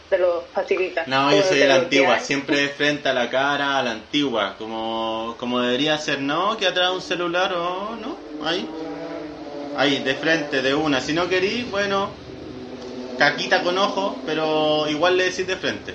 [0.09, 1.05] te lo facilita.
[1.07, 4.55] No, yo soy de la antigua, siempre de frente a la cara, a la antigua,
[4.57, 8.67] como, como debería ser, no, que atrás un celular o no, ahí,
[9.75, 12.11] ahí, de frente, de una, si no querís, bueno,
[13.17, 15.93] caquita con ojo, pero igual le decís de frente.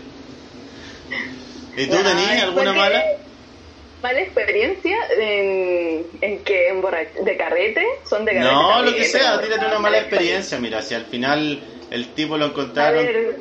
[1.76, 3.02] ¿Y tú tenías alguna mala?
[4.04, 8.52] Mala experiencia en, en que en de carrete, son de carrete.
[8.52, 12.44] No, lo que sea, tírate una mala experiencia, mira, si al final el tipo lo
[12.44, 13.06] A encontraron...
[13.06, 13.40] ver,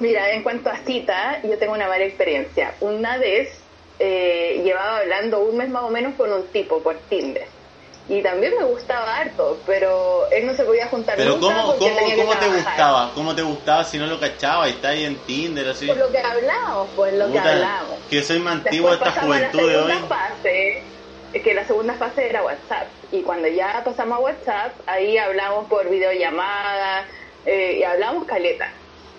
[0.00, 2.74] mira, en cuanto a cita, yo tengo una mala experiencia.
[2.80, 3.48] Una vez
[3.98, 7.53] eh, llevaba hablando un mes más o menos con un tipo por Tinder.
[8.06, 11.78] Y también me gustaba harto, pero él no se podía juntar Pero nunca ¿cómo, porque
[11.86, 12.64] cómo, tenía que cómo te trabajar.
[12.64, 13.12] gustaba?
[13.14, 15.86] ¿Cómo te gustaba si no lo cachabas y está ahí en Tinder así?
[15.86, 17.98] Por lo que hablábamos, pues lo que Puta, hablábamos.
[18.10, 19.92] que soy más antiguo de esta juventud de hoy.
[20.06, 20.82] fase,
[21.42, 22.88] que la segunda fase era WhatsApp.
[23.10, 27.06] Y cuando ya pasamos a WhatsApp, ahí hablamos por videollamada
[27.46, 28.68] eh, y hablamos caleta.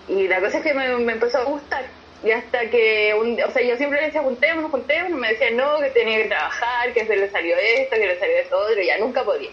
[0.08, 1.84] Y la cosa es que me, me empezó a gustar.
[2.24, 5.78] Y hasta que, un, o sea, yo siempre le decía, juntémonos, juntémonos, me decía no,
[5.78, 8.98] que tenía que trabajar, que se le salió esto, que le salió eso otro, ya
[8.98, 9.50] nunca podía.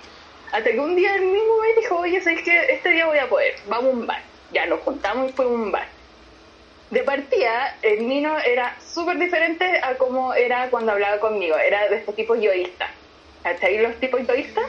[0.52, 2.66] Hasta que un día él mismo me dijo, oye, ¿sabes qué?
[2.70, 4.22] Este día voy a poder, vamos a un bar.
[4.52, 5.88] Ya nos juntamos y fuimos un bar.
[6.92, 11.58] De partida, el Nino era súper diferente a como era cuando hablaba conmigo.
[11.58, 12.88] Era de este tipo yoísta.
[13.42, 13.80] ¿Cachai?
[13.80, 14.66] Los tipos yoístas,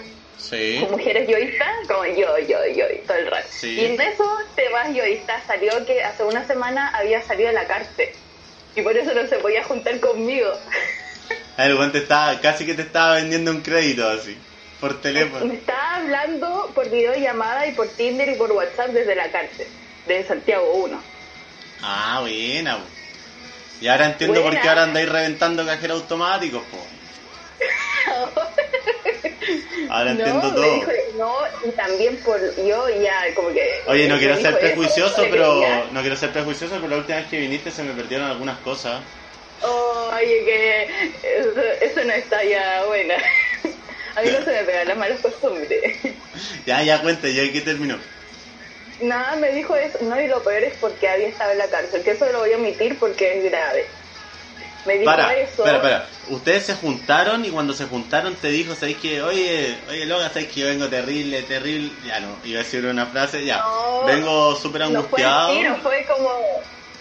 [0.51, 0.79] Sí.
[0.81, 3.49] con mujeres yoístas, como yo, yo, yo, todo el rato.
[3.51, 3.81] Sí.
[3.81, 8.09] Y en esos temas yoístas salió que hace una semana había salido de la cárcel.
[8.77, 10.51] Y por eso no se podía juntar conmigo.
[11.57, 14.37] El weón te estaba, casi que te estaba vendiendo un crédito así,
[14.81, 15.53] por Me teléfono.
[15.53, 19.67] estaba hablando por videollamada y por Tinder y por WhatsApp desde la cárcel,
[20.07, 21.01] de Santiago 1.
[21.83, 22.79] Ah, buena.
[23.81, 24.71] Y ahora entiendo por qué Buena.
[24.71, 26.79] ahora andáis reventando cajeros automáticos, po.
[29.91, 30.75] Ahora entiendo no, me todo.
[30.75, 33.69] dijo, no, y también por yo ya como que...
[33.87, 35.61] Oye, no quiero ser prejuicioso, pero
[35.93, 39.03] no quiero ser prejuicioso, pero la última vez que viniste se me perdieron algunas cosas.
[39.63, 40.83] Oye, que
[41.39, 43.15] eso, eso no está ya buena.
[44.17, 45.97] A mí no se me pegan las malas costumbres.
[46.67, 47.97] Ya, ya cuenta, ya que terminó.
[49.01, 49.99] Nada, me dijo eso.
[50.03, 52.53] No, y lo peor es porque había estado en la cárcel, que eso lo voy
[52.53, 53.87] a omitir porque es grave.
[54.85, 55.65] Me dijo Para, eso.
[55.65, 56.07] espera, espera.
[56.29, 59.23] Ustedes se juntaron y cuando se juntaron te dijo, ¿sabéis que?
[59.23, 61.91] Oye, oye, Loga, ¿sabéis que yo vengo terrible, terrible?
[62.05, 63.59] Ya no, iba a decir una frase, ya.
[63.59, 65.53] No, vengo súper No fue angustiado.
[65.55, 66.31] tiro, fue como,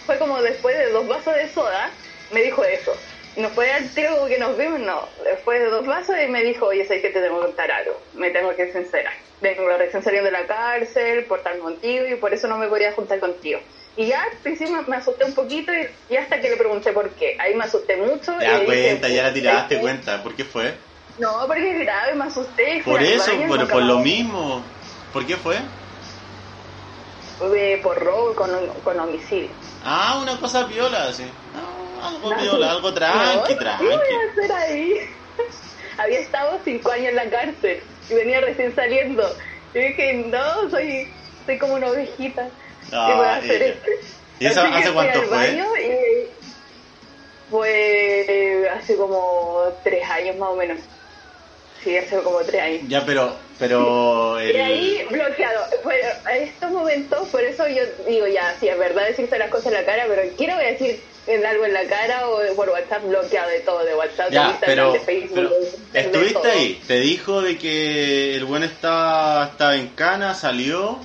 [0.06, 1.90] fue como después de dos vasos de soda,
[2.32, 2.92] me dijo eso.
[3.36, 5.08] No fue al tiro como que nos vimos, no.
[5.24, 8.00] Después de dos vasos y me dijo, oye, sé que te tengo que contar algo,
[8.14, 9.12] me tengo que sincerar.
[9.40, 12.92] Vengo recién saliendo de la cárcel, por estar contigo y por eso no me podía
[12.92, 13.60] juntar contigo.
[13.96, 17.14] Y ya al principio me asusté un poquito y, y hasta que le pregunté por
[17.14, 17.36] qué.
[17.40, 18.32] Ahí me asusté mucho.
[18.38, 19.80] y Ya le dije, cuenta, ya la tiraste "¿Sabes qué?
[19.80, 20.22] cuenta.
[20.22, 20.74] ¿Por qué fue?
[21.18, 22.82] No, porque es grave, me asusté.
[22.84, 24.64] Por eso, baño y por, lo mismo.
[25.12, 25.58] ¿Por qué fue?
[27.56, 28.50] eh, por robo con,
[28.82, 29.54] con homicidio.
[29.84, 31.24] Ah, una cosa viola, sí.
[31.54, 33.84] Ah, algo No, viola, algo tranqui, no, tranqui.
[33.84, 34.94] ¿Qué voy a hacer ahí?
[35.98, 39.22] Había estado cinco años en la cárcel y venía recién saliendo.
[39.72, 41.06] Y dije, no, soy,
[41.46, 42.50] soy como una ovejita.
[42.90, 43.62] ¿Qué Ah, voy a hacer?
[43.62, 43.74] ella.
[44.40, 45.50] ¿Y eso hace cuánto fue?
[45.52, 50.80] y fue eh, hace como tres años más o menos.
[51.82, 52.80] Sí, hace como tres años.
[52.88, 55.08] Ya, pero, pero Y ahí el...
[55.08, 55.64] bloqueado.
[55.84, 59.66] Bueno, a estos momentos, por eso yo digo ya, sí, es verdad decirse las cosas
[59.66, 63.50] en la cara, pero quiero decir en algo en la cara o por WhatsApp bloqueado
[63.50, 65.34] de todo, de WhatsApp, de Ya, Instagram, pero, de Facebook.
[65.34, 70.34] pero de- de estuviste ahí, te dijo de que el buen estaba, estaba en cana,
[70.34, 70.98] salió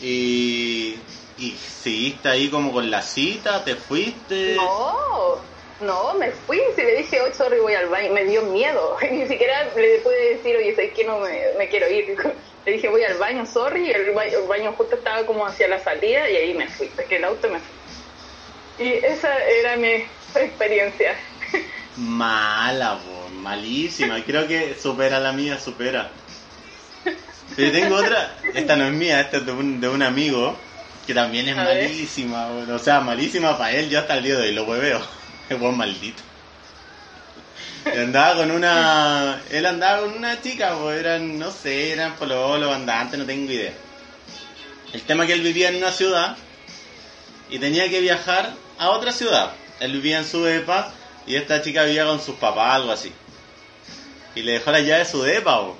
[0.00, 0.96] y,
[1.38, 4.54] y seguiste ahí como con la cita, te fuiste.
[4.56, 5.38] No,
[5.80, 9.26] no, me fui, si le dije, oh, sorry, voy al baño, me dio miedo, ni
[9.26, 12.16] siquiera le pude decir, oye, sé que no me, me quiero ir,
[12.66, 15.82] le dije, voy al baño, sorry, el baño, el baño justo estaba como hacia la
[15.82, 18.86] salida y ahí me fui, porque el auto me fui.
[18.86, 21.14] Y esa era mi experiencia.
[21.96, 24.24] Mala, po, malísima.
[24.24, 26.10] Creo que supera la mía, supera.
[27.56, 30.56] Pero tengo otra, esta no es mía, esta es de un, de un amigo
[31.06, 31.88] que también es A ver.
[31.88, 35.00] malísima, o sea, malísima para él, yo hasta el día de hoy lo hueveo.
[35.50, 36.22] Es buen maldito.
[37.84, 39.42] Y andaba con una.
[39.50, 43.72] Él andaba con una chica, pues eran, no sé, eran pololo, andantes, no tengo idea.
[44.92, 46.36] El tema es que él vivía en una ciudad
[47.48, 49.52] y tenía que viajar a otra ciudad.
[49.80, 50.92] Él vivía en su depa
[51.26, 53.12] y esta chica vivía con sus papás, algo así.
[54.34, 55.76] Y le dejó la llave de su depa, po.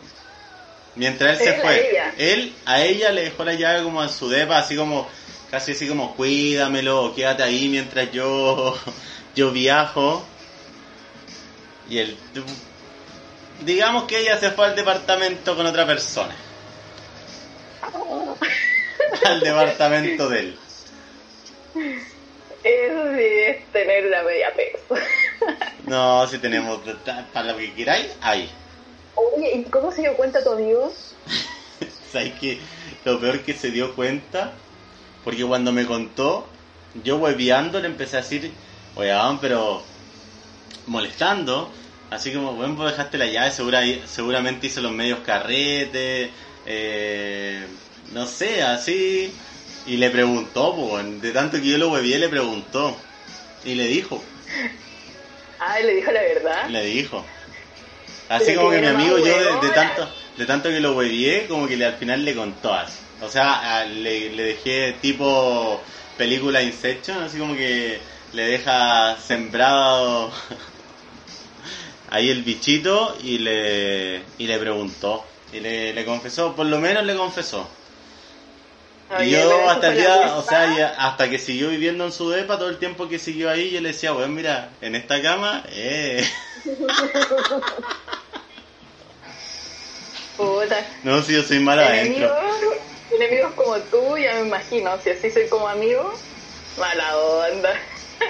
[0.96, 1.90] Mientras él se fue.
[1.90, 2.14] ella.
[2.18, 5.08] Él a ella le dejó la llave como en su depa, así como,
[5.50, 8.78] casi así como, cuídamelo, quédate ahí mientras yo,
[9.36, 10.24] yo viajo.
[11.88, 12.16] Y él,
[13.62, 16.34] digamos que ella se fue al departamento con otra persona.
[19.24, 20.58] al departamento de él.
[22.62, 25.02] Eso sí es tener la media peso.
[25.86, 26.80] No, si tenemos
[27.32, 28.50] para lo que queráis, hay.
[29.20, 30.92] Oye, ¿y cómo se dio cuenta tu amigo?
[32.12, 32.58] ¿Sabes que
[33.04, 34.52] Lo peor que se dio cuenta,
[35.24, 36.46] porque cuando me contó,
[37.04, 38.50] yo hueveando le empecé a decir,
[38.96, 39.82] weón, pero
[40.86, 41.70] molestando,
[42.10, 46.30] así como, bueno, pues dejaste la llave, segura, seguramente hizo los medios carretes,
[46.66, 47.64] eh,
[48.12, 49.32] no sé, así.
[49.86, 52.96] Y le preguntó, pues, de tanto que yo lo huevié, le preguntó.
[53.64, 54.22] Y le dijo,
[55.58, 56.68] Ah, le dijo la verdad.
[56.68, 57.24] le dijo.
[58.30, 59.24] Así como que mi amigo, yo
[59.60, 62.98] de, tanto de tanto que lo huevié, como que le, al final le contó así.
[63.20, 65.80] O sea, a- le, le dejé tipo
[66.16, 67.98] película Inception, así como que
[68.32, 70.30] le deja sembrado
[72.10, 75.24] ahí el bichito y le, y le preguntó.
[75.52, 77.68] Y le, le confesó, por lo menos le confesó.
[79.10, 82.30] Y Oye, pero yo hasta el día, o sea, hasta que siguió viviendo en su
[82.30, 85.64] depa, todo el tiempo que siguió ahí, yo le decía, bueno, mira, en esta cama,
[85.70, 86.24] eh.
[90.40, 90.86] Puta.
[91.02, 92.34] No, si yo soy Enemigos, adentro.
[93.14, 94.90] enemigos como tú, ya me imagino.
[95.02, 96.12] Si así soy como amigo,
[96.78, 97.72] mala onda.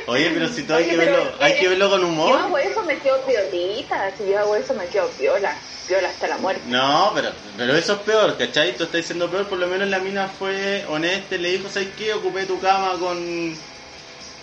[0.06, 2.38] Oye, pero si todo hay que verlo, hay eh, que verlo con Yo humor.
[2.38, 4.10] hago eso, me quedo piolita.
[4.16, 5.56] Si yo hago eso, me quedo piola.
[5.88, 6.62] Piola hasta la muerte.
[6.66, 8.76] No, pero, pero eso es peor, ¿cachai?
[8.76, 11.88] Tú estás diciendo peor, por lo menos la mina fue honesta y le dijo, ¿sabes
[11.98, 12.12] qué?
[12.14, 13.56] Ocupé tu cama con...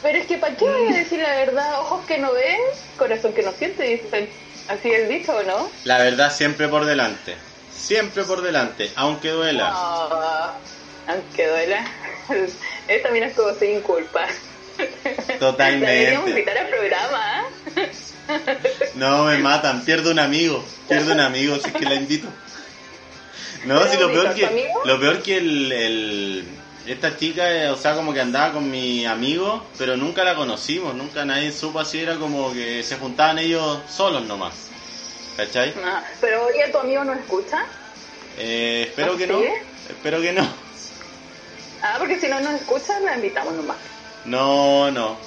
[0.03, 1.79] Pero es que, ¿para qué voy a decir la verdad?
[1.79, 2.59] Ojos que no ven,
[2.97, 4.29] corazón que no siente, dicen.
[4.67, 5.71] Así es dicho, ¿o no?
[5.85, 7.35] La verdad siempre por delante.
[7.77, 9.71] Siempre por delante, aunque duela.
[9.73, 10.57] Ah,
[11.07, 11.85] aunque duela.
[12.87, 14.25] Esta mina es como sin culpa.
[15.39, 15.85] Totalmente.
[15.87, 17.41] Deberíamos invitar al programa,
[17.75, 17.91] ¿eh?
[18.95, 22.27] No, me matan, pierdo un amigo, pierdo un amigo si es que la invito.
[23.63, 26.47] No, ¿Pero si lo peor que, lo peor que el, el-
[26.85, 30.93] esta chica, eh, o sea, como que andaba con mi amigo, pero nunca la conocimos,
[30.95, 34.53] nunca nadie supo así, era como que se juntaban ellos solos nomás.
[35.37, 35.73] ¿Cachai?
[35.83, 37.63] Ah, pero oye, tu amigo no escucha.
[38.39, 39.41] Eh, espero ¿No que no.
[39.87, 40.41] Espero que no.
[41.83, 43.77] Ah, porque si no nos escucha, la invitamos nomás.
[44.25, 45.19] No, no.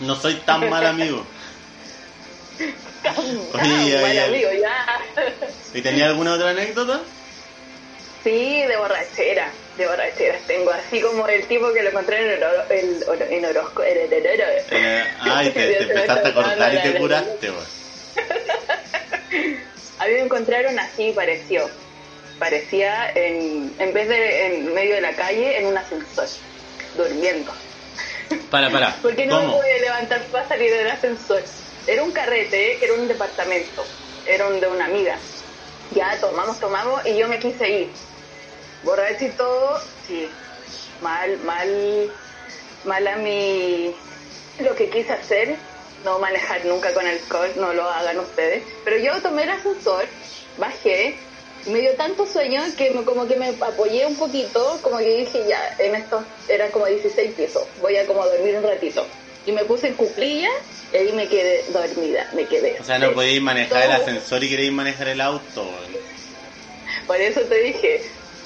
[0.00, 1.26] No soy tan mal amigo.
[3.62, 4.86] Oye, amigo, ya.
[5.74, 7.02] ¿Y tenía alguna otra anécdota?
[8.22, 12.64] Sí, de borrachera, de borracheras tengo, así como el tipo que lo encontré en, oro,
[12.70, 14.26] el, en Orozco, en el-
[15.20, 17.52] ay, te, te empezaste a cortar y te curaste.
[19.98, 21.68] A mí me encontraron así, pareció.
[22.38, 26.26] Parecía en, en vez de en medio de la calle, en un ascensor,
[26.96, 27.52] durmiendo.
[28.50, 28.96] Para, para.
[29.02, 29.58] Porque no me ¿Cómo?
[29.58, 31.42] pude levantar para salir del ascensor.
[31.86, 32.78] Era un carrete, ¿eh?
[32.82, 33.84] era un departamento,
[34.26, 35.16] era un de una amiga.
[35.94, 37.90] Ya tomamos, tomamos y yo me quise ir.
[38.82, 40.28] Borracho y todo, sí.
[41.00, 42.10] Mal, mal,
[42.84, 43.94] mal a mi...
[44.60, 45.56] Lo que quise hacer,
[46.04, 48.62] no manejar nunca con alcohol, no lo hagan ustedes.
[48.84, 50.04] Pero yo tomé el ascensor,
[50.58, 51.16] bajé,
[51.66, 55.16] y me dio tanto sueño que me- como que me apoyé un poquito, como que
[55.18, 59.06] dije ya, en estos eran como 16 pisos, voy a como dormir un ratito.
[59.46, 59.94] Y me puse en
[60.92, 62.76] y ahí me quedé dormida, me quedé.
[62.80, 65.66] O sea, no podéis manejar el ascensor y queréis manejar el auto.
[67.06, 68.00] Por eso te dije,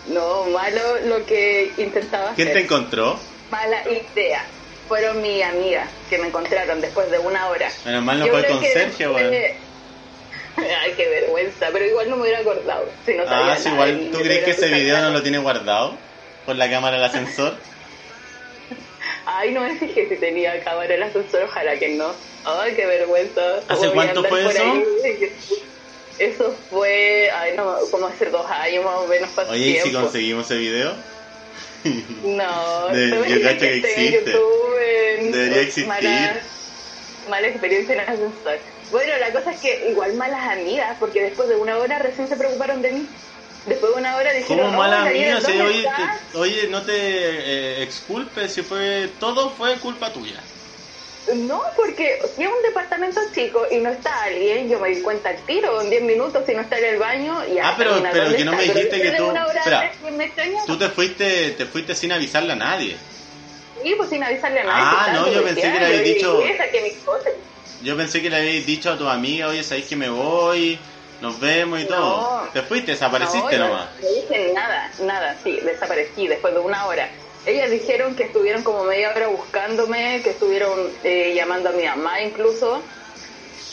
[0.08, 2.64] no, malo lo que intentaba ¿Quién te hacer.
[2.64, 3.18] encontró?
[3.50, 4.44] Mala idea.
[4.88, 7.70] Fueron mi amiga que me encontraron después de una hora.
[7.84, 9.16] Menos mal no fue con Sergio.
[10.58, 12.88] Ay, qué vergüenza, pero igual no me hubiera acordado.
[13.06, 14.10] Si no sabía Ah, sí, nada igual.
[14.10, 15.96] ¿Tú crees que ese video no lo tiene guardado?
[16.46, 17.54] Por la cámara del ascensor.
[19.26, 22.12] Ay, no me fijé si tenía cámara el ascensor, ojalá que no.
[22.44, 23.40] Ay, qué vergüenza.
[23.68, 24.62] ¿Hace cuánto fue eso?
[24.62, 24.84] ahí.
[26.18, 29.30] Eso fue, ay, no, como hace dos años más o menos.
[29.50, 30.92] Oye, ¿y si conseguimos ese video?
[32.22, 34.12] No, De- ¿te yo cacho que existe.
[34.12, 35.88] YouTube Debería existir.
[35.88, 36.40] Mala,
[37.28, 38.60] mala experiencia en ascensor.
[38.90, 42.36] Bueno, la cosa es que igual malas amigas, porque después de una hora recién se
[42.36, 43.08] preocuparon de mí.
[43.66, 45.26] Después de una hora dijeron, ¿Cómo mala "Hola, amiga?
[45.26, 46.10] Ariel, Si, ¿dónde oye, estás?".
[46.32, 49.08] te- oye, no te eh, exculpes si fue.
[49.20, 50.44] Todo fue culpa tuya.
[51.34, 55.28] No, porque si es un departamento chico y no está alguien, yo me di cuenta
[55.30, 58.34] al tiro, en 10 minutos, si no está en el baño, y Ah, pero- pero
[58.34, 58.58] que no me.
[58.58, 59.92] Pero dijiste que tú- espera.
[60.66, 62.96] Tú te fuiste, te fuiste sin avisarle a nadie.
[63.82, 64.82] Sí, pues sin avisarle a nadie.
[64.84, 66.42] Ah, no, yo pensé que le habías dicho-.
[67.82, 70.78] Yo pensé que le habías dicho a tu amiga, oye, sabéis que me voy,
[71.20, 71.88] nos vemos y No.
[71.88, 72.48] todo.
[72.52, 73.88] Te fuiste, desapareciste No, nomás.
[74.02, 77.08] No dije nada, nada, sí, desaparecí después de una hora.
[77.46, 82.20] Ellas dijeron que estuvieron como media hora buscándome, que estuvieron eh, llamando a mi mamá
[82.20, 82.82] incluso,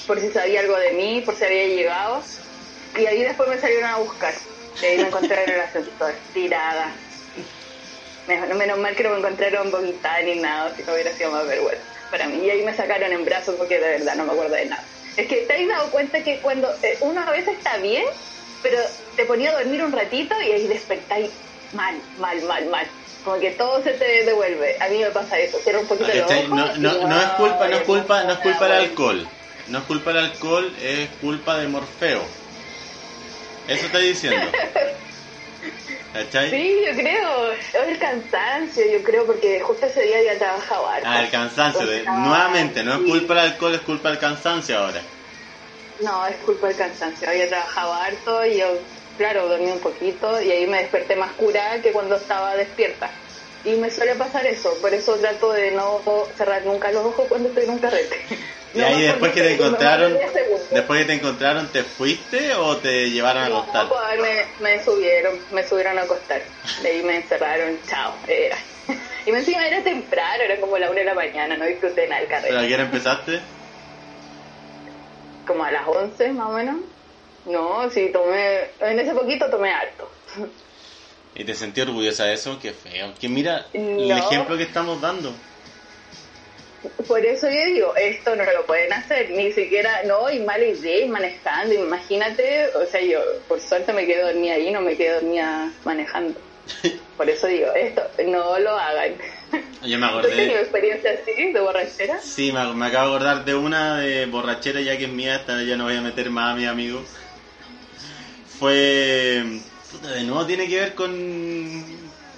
[0.07, 2.21] por si sabía algo de mí, por si había llegado.
[2.97, 4.33] Y ahí después me salieron a buscar.
[4.81, 6.93] Y ahí me encontraron en el ascensor, tirada.
[8.27, 11.45] Menos, menos mal que no me encontraron vomitada ni nada, si no hubiera sido más
[11.47, 12.45] vergüenza para mí.
[12.45, 14.83] Y ahí me sacaron en brazos porque de verdad no me acuerdo de nada.
[15.17, 18.05] Es que te has dado cuenta que cuando eh, uno a veces está bien,
[18.61, 18.77] pero
[19.15, 21.29] te ponía a dormir un ratito y ahí despertáis
[21.73, 22.87] mal, mal, mal, mal.
[23.23, 24.77] Como que todo se te devuelve.
[24.79, 25.57] A mí me pasa eso.
[25.63, 26.49] Cierro un poquito los ojos.
[26.49, 29.27] No, no, es culpa, no es culpa, no es culpa del alcohol.
[29.67, 32.21] No es culpa del alcohol, es culpa de Morfeo.
[33.67, 34.45] Eso estoy diciendo.
[36.13, 36.49] ¿Cachai?
[36.49, 37.51] Sí, yo creo.
[37.51, 41.07] Es el cansancio, yo creo, porque justo ese día había trabajado harto.
[41.09, 41.85] Ah, el cansancio.
[41.87, 45.01] de- nuevamente, no es culpa del alcohol, es culpa del cansancio ahora.
[46.01, 47.27] No, es culpa del cansancio.
[47.27, 48.67] Había trabajado harto y yo,
[49.17, 53.09] claro, dormí un poquito y ahí me desperté más curada que cuando estaba despierta.
[53.63, 56.01] Y me suele pasar eso, por eso trato de no
[56.37, 58.15] cerrar nunca los ojos cuando estoy en un carrete.
[58.75, 60.17] Y No ahí después que te encontraron,
[60.69, 63.87] después que te encontraron, ¿te fuiste o te llevaron a acostar?
[63.87, 64.45] pues, me,
[64.77, 66.41] me subieron, me subieron a acostar.
[66.81, 68.13] De ahí me encerraron, chao.
[68.27, 68.57] era.
[69.25, 72.19] Y me encima era temprano, era como la una de la mañana, no disfruté nada
[72.19, 72.67] del ¿Pero a carrete.
[72.67, 73.41] qué hora empezaste?
[75.47, 76.75] Como a las 11 más o menos.
[77.45, 80.09] No, sí, tomé, en ese poquito tomé harto.
[81.35, 82.57] ¿Y te sentí orgullosa de eso?
[82.61, 83.13] Qué feo.
[83.19, 85.33] Que mira el ejemplo que estamos dando.
[87.07, 91.03] Por eso yo digo, esto no lo pueden hacer, ni siquiera, no, y mala idea,
[91.05, 95.15] y manejando, imagínate, o sea, yo por suerte me quedé dormida ahí, no me quedé
[95.15, 96.39] dormida manejando.
[97.17, 99.13] Por eso digo, esto, no lo hagan.
[99.83, 100.61] Yo me ¿Tú has tenido acordé.
[100.61, 102.19] experiencia así, de borrachera?
[102.19, 105.61] Sí, me, me acabo de acordar de una de borrachera, ya que es mía, esta
[105.63, 107.03] ya no voy a meter más a mi amigo.
[108.59, 109.61] Fue.
[109.91, 111.83] Puta, de nuevo tiene que ver con.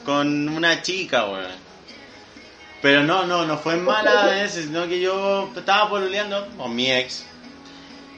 [0.06, 1.68] con una chica, weón.
[2.82, 7.26] Pero no, no, no fue mala ese, sino que yo estaba pololeando con mi ex.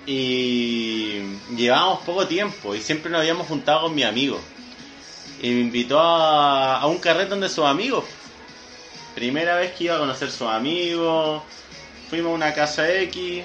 [0.06, 1.20] Y
[1.56, 4.40] llevábamos poco tiempo y siempre nos habíamos juntado con mi amigo.
[5.42, 8.04] Y me invitó a, a un carrete donde sus amigos.
[9.16, 11.42] Primera vez que iba a conocer sus amigos.
[12.10, 13.44] Fuimos a una casa X.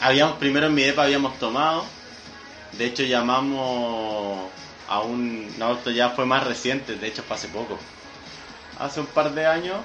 [0.00, 1.84] habíamos, primero en mi depa habíamos tomado.
[2.72, 4.50] De hecho, llamamos
[4.88, 5.58] a un.
[5.58, 7.78] No, esto ya fue más reciente, de hecho, fue hace poco.
[8.78, 9.78] Hace un par de años.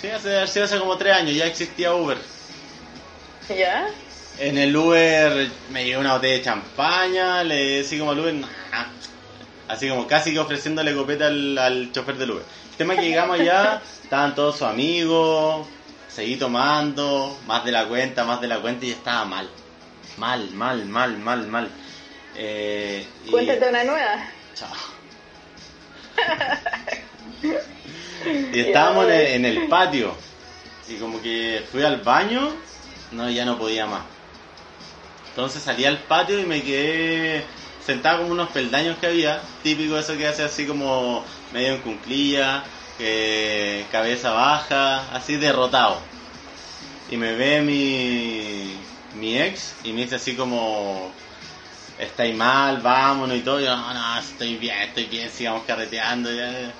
[0.00, 2.18] Sí, hace, sí, hace como tres años ya existía Uber.
[3.48, 3.88] ¿Ya?
[4.38, 8.46] En el Uber me llevé una botella de champaña, le decía como al Uber, "Nah".
[9.66, 12.44] así como casi que ofreciéndole copeta al, al chofer del Uber.
[12.70, 15.66] El tema es que llegamos allá, estaban todos sus amigos,
[16.08, 19.48] seguí tomando, más de la cuenta, más de la cuenta y estaba mal.
[20.16, 21.68] Mal, mal, mal, mal, mal.
[22.38, 24.24] Eh, y- Cuéntate una nueva.
[24.54, 24.70] Chao.
[28.52, 30.14] y estábamos en el, en el patio.
[30.88, 32.54] Y como que fui al baño,
[33.12, 34.02] no, ya no podía más.
[35.30, 37.44] Entonces salí al patio y me quedé
[37.84, 39.40] sentado como unos peldaños que había.
[39.62, 42.64] Típico eso que hace así como medio en cunclilla,
[43.92, 46.00] cabeza baja, así derrotado.
[47.10, 48.74] Y me ve mi,
[49.18, 51.12] mi ex y me dice así como,
[51.98, 53.60] estáis mal, vámonos y todo.
[53.60, 56.32] Yo, no, no, estoy bien, estoy bien, sigamos carreteando.
[56.32, 56.72] Ya.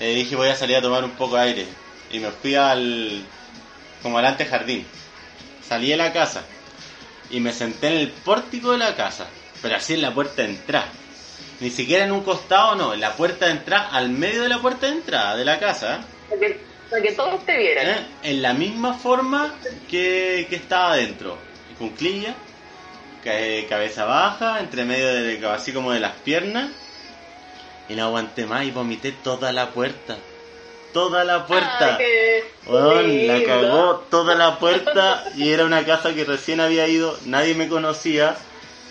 [0.00, 1.66] Le dije, voy a salir a tomar un poco de aire.
[2.10, 3.24] Y me fui al,
[4.02, 4.86] como al antejardín.
[5.66, 6.42] Salí de la casa
[7.30, 9.26] y me senté en el pórtico de la casa,
[9.62, 10.88] pero así en la puerta de entrada.
[11.60, 14.60] Ni siquiera en un costado, no, en la puerta de entrada, al medio de la
[14.60, 16.00] puerta de entrada de la casa.
[16.28, 17.86] Para que, para que todos te vieran.
[17.88, 18.06] ¿eh?
[18.24, 19.54] En la misma forma
[19.88, 21.38] que, que estaba adentro.
[21.78, 22.34] Cunclilla,
[23.22, 26.70] cabeza baja, entre medio de, así como de las piernas.
[27.88, 30.16] Y no aguanté más y vomité toda la puerta.
[30.92, 31.96] Toda la puerta.
[31.96, 36.86] Ay, qué Weón, la cagó toda la puerta y era una casa que recién había
[36.86, 38.36] ido, nadie me conocía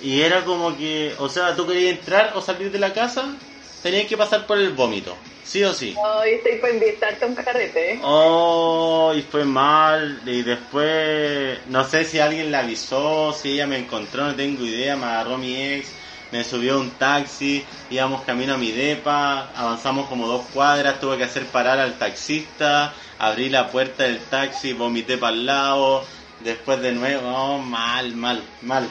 [0.02, 3.34] y era como que, o sea, tú querías entrar o salir de la casa,
[3.82, 5.16] tenías que pasar por el vómito,
[5.52, 5.96] sí o sí.
[6.02, 7.94] Ay, estoy para invitarte a un carrete.
[7.94, 8.00] ¿eh?
[8.04, 10.22] Oh, y fue mal.
[10.26, 14.96] Y después, no sé si alguien la avisó, si ella me encontró, no tengo idea.
[14.96, 15.92] Me agarró mi ex,
[16.32, 21.18] me subió a un taxi, íbamos camino a mi depa, avanzamos como dos cuadras, tuve
[21.18, 26.06] que hacer parar al taxista, abrí la puerta del taxi, vomité para el lado.
[26.40, 28.88] Después de nuevo, oh, mal, mal, mal.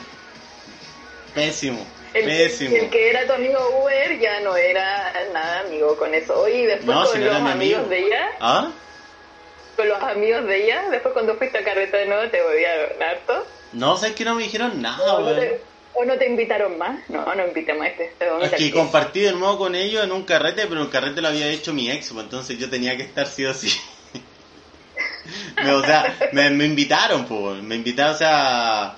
[1.33, 2.75] Pésimo, El, pésimo.
[2.75, 6.47] el que era tu amigo Uber ya no era nada amigo con eso.
[6.47, 7.83] Y después No, con si no los amigos amigo.
[7.89, 8.71] de ella, ¿Ah?
[9.77, 13.47] con los amigos de ella, después cuando fuiste a carrete de nuevo te odiaron harto.
[13.73, 15.61] No, sé que no me dijeron nada, ¿O no, te,
[15.93, 16.99] o no te invitaron más?
[17.09, 18.13] No, no invitemos a este.
[18.19, 18.73] te vamos a Es que meter.
[18.73, 21.89] compartí de nuevo con ellos en un carrete, pero el carrete lo había hecho mi
[21.89, 23.71] ex, pues entonces yo tenía que estar sí o sí.
[25.63, 28.95] Me- o sea, me, me invitaron, pues, me invitaron, o sea,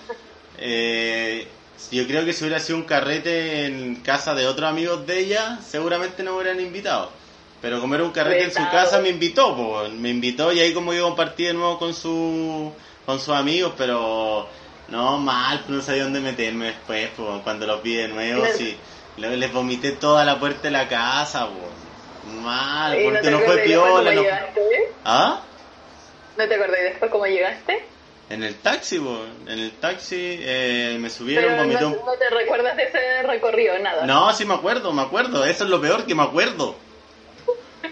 [0.57, 1.47] eh,
[1.91, 5.59] yo creo que si hubiera sido un carrete en casa de otros amigos de ella,
[5.61, 7.11] seguramente no me hubieran invitado.
[7.61, 10.73] Pero como era un carrete en su casa, me invitó, pues, me invitó y ahí
[10.73, 14.49] como yo compartí de nuevo con su, con sus amigos, pero
[14.87, 17.11] no mal, no sabía dónde meterme después,
[17.43, 18.77] cuando los vi de nuevo, sí,
[19.15, 21.49] le- les vomité toda la puerta de la casa,
[22.23, 24.23] mal, ¿Y porque no fue piola, no?
[25.05, 25.41] ¿Ah?
[26.35, 27.92] ¿No te acordás después cómo llegaste?
[28.29, 29.19] En el taxi, po.
[29.47, 33.77] en el taxi eh, me subieron, Pero vomité no, no te recuerdas de ese recorrido,
[33.79, 34.05] nada.
[34.05, 35.45] No, sí me acuerdo, me acuerdo.
[35.45, 36.75] Eso es lo peor que me acuerdo.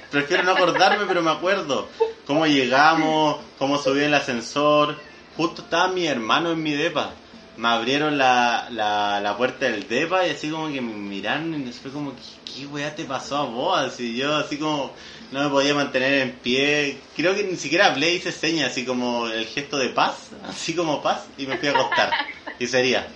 [0.10, 1.88] Prefiero no acordarme, pero me acuerdo.
[2.26, 4.96] Cómo llegamos, cómo subí el ascensor.
[5.38, 7.12] Justo estaba mi hermano en mi depa.
[7.58, 11.72] Me abrieron la, la, la puerta del depa y así como que me miraron y
[11.74, 13.78] fue como, ¿qué, qué weá te pasó a vos?
[13.78, 14.94] Así yo así como
[15.32, 16.98] no me podía mantener en pie.
[17.16, 21.02] Creo que ni siquiera hablé, hice señas, así como el gesto de paz, así como
[21.02, 22.12] paz, y me fui a acostar.
[22.60, 23.08] Y sería.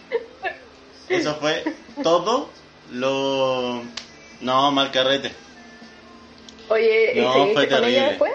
[1.09, 1.63] Eso fue
[2.01, 2.49] todo
[2.91, 3.83] lo...
[4.41, 5.31] No, mal carrete.
[6.69, 8.33] Oye, ¿y No, fue con ella después?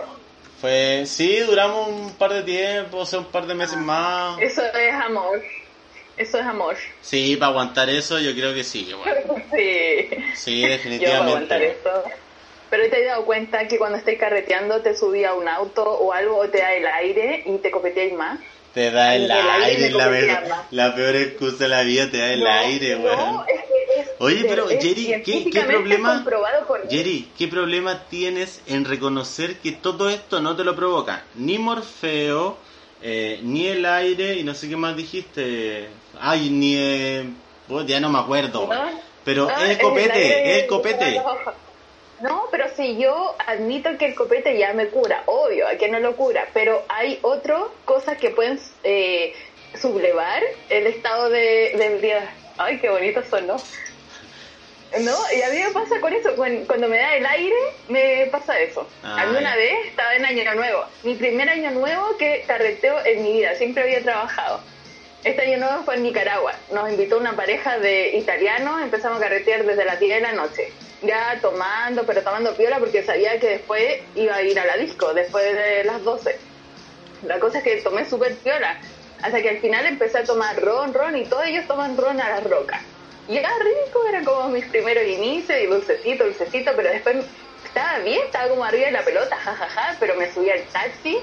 [0.61, 1.05] Fue...
[1.07, 4.41] Sí, duramos un par de tiempo, o sea, un par de meses más.
[4.41, 5.43] Eso es amor.
[6.17, 6.77] Eso es amor.
[7.01, 9.43] Sí, para aguantar eso yo creo que sí, bueno.
[9.57, 10.09] Sí.
[10.35, 12.30] Sí, Yo voy a aguantar definitivamente.
[12.71, 16.13] Pero te has dado cuenta que cuando estés carreteando te subí a un auto o
[16.13, 18.39] algo o te da el aire y te copeteáis más.
[18.73, 19.91] Te da el El aire aire,
[20.71, 23.41] la, peor excusa de la vida, te da el No, aire, no, weón.
[23.49, 26.25] es que es- Oye, pero, es Jerry, ¿qué- qué problema-.
[26.89, 31.25] Jerry, ¿qué problema tienes en reconocer que todo esto no te lo provoca?
[31.35, 32.57] Ni Morfeo,
[33.03, 35.89] eh, ni el aire, y no sé qué más dijiste.
[36.21, 36.77] Ay, ni...
[36.77, 37.25] eh,
[37.87, 38.69] ya no me acuerdo.
[38.73, 39.01] ¿No?
[39.25, 41.21] Pero el copete, aire el copete.
[42.21, 46.01] No, pero si yo admito que el copete ya me cura, obvio, a que no
[46.01, 49.35] lo cura, pero hay otras cosas que pueden eh,
[49.81, 52.31] sublevar el estado de, del día.
[52.59, 53.57] Ay, qué bonito son, ¿no?
[54.99, 55.17] ¿No?
[55.35, 57.57] Y a mí me pasa con eso, cuando, me da el aire,
[57.89, 58.87] me pasa eso.
[59.03, 63.55] Alguna vez estaba en Año Nuevo, mi primer Año Nuevo que carreteo en mi vida,
[63.55, 64.61] siempre había trabajado.
[65.23, 66.55] Este año nuevo fue en Nicaragua.
[66.73, 70.73] Nos invitó una pareja de italianos, empezamos a carretear desde las 10 de la noche.
[71.01, 73.83] Ya tomando, pero tomando piola porque sabía que después
[74.15, 76.51] iba a ir a la disco, después de las 12.
[77.23, 78.77] La cosa es que tomé súper piola,
[79.19, 82.31] hasta que al final empecé a tomar ron, ron, y todos ellos toman ron a
[82.31, 82.81] las rocas.
[83.27, 87.17] Y era rico, eran como mis primeros inicios, y dulcecito, dulcecito, pero después
[87.63, 91.17] estaba bien, estaba como arriba de la pelota, jajaja, pero me subí al taxi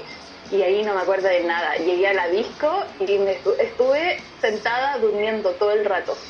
[0.48, 1.76] y ahí no me acuerdo de nada.
[1.78, 6.24] Llegué a la disco y me estu- estuve sentada durmiendo todo el rato.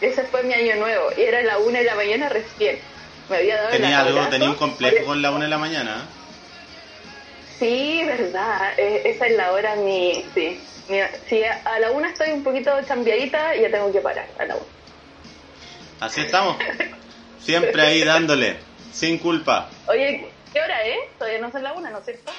[0.00, 2.80] Ese fue mi año nuevo y era la una de la mañana recién.
[3.28, 6.06] Me había dado Tenía algo, tenía un complejo con la una de la mañana.
[7.58, 8.72] Sí, verdad.
[8.78, 10.24] eh, esa es la hora mi...
[10.34, 10.60] Sí.
[10.88, 10.98] Mi-
[11.28, 14.64] si a la una estoy un poquito chambeadita, ya tengo que parar a la una.
[16.00, 16.56] Así estamos.
[17.38, 18.58] Siempre ahí dándole,
[18.90, 19.70] sin culpa.
[19.86, 20.96] Oye, ¿qué hora es?
[21.18, 22.32] Todavía no son la una, ¿no es cierto?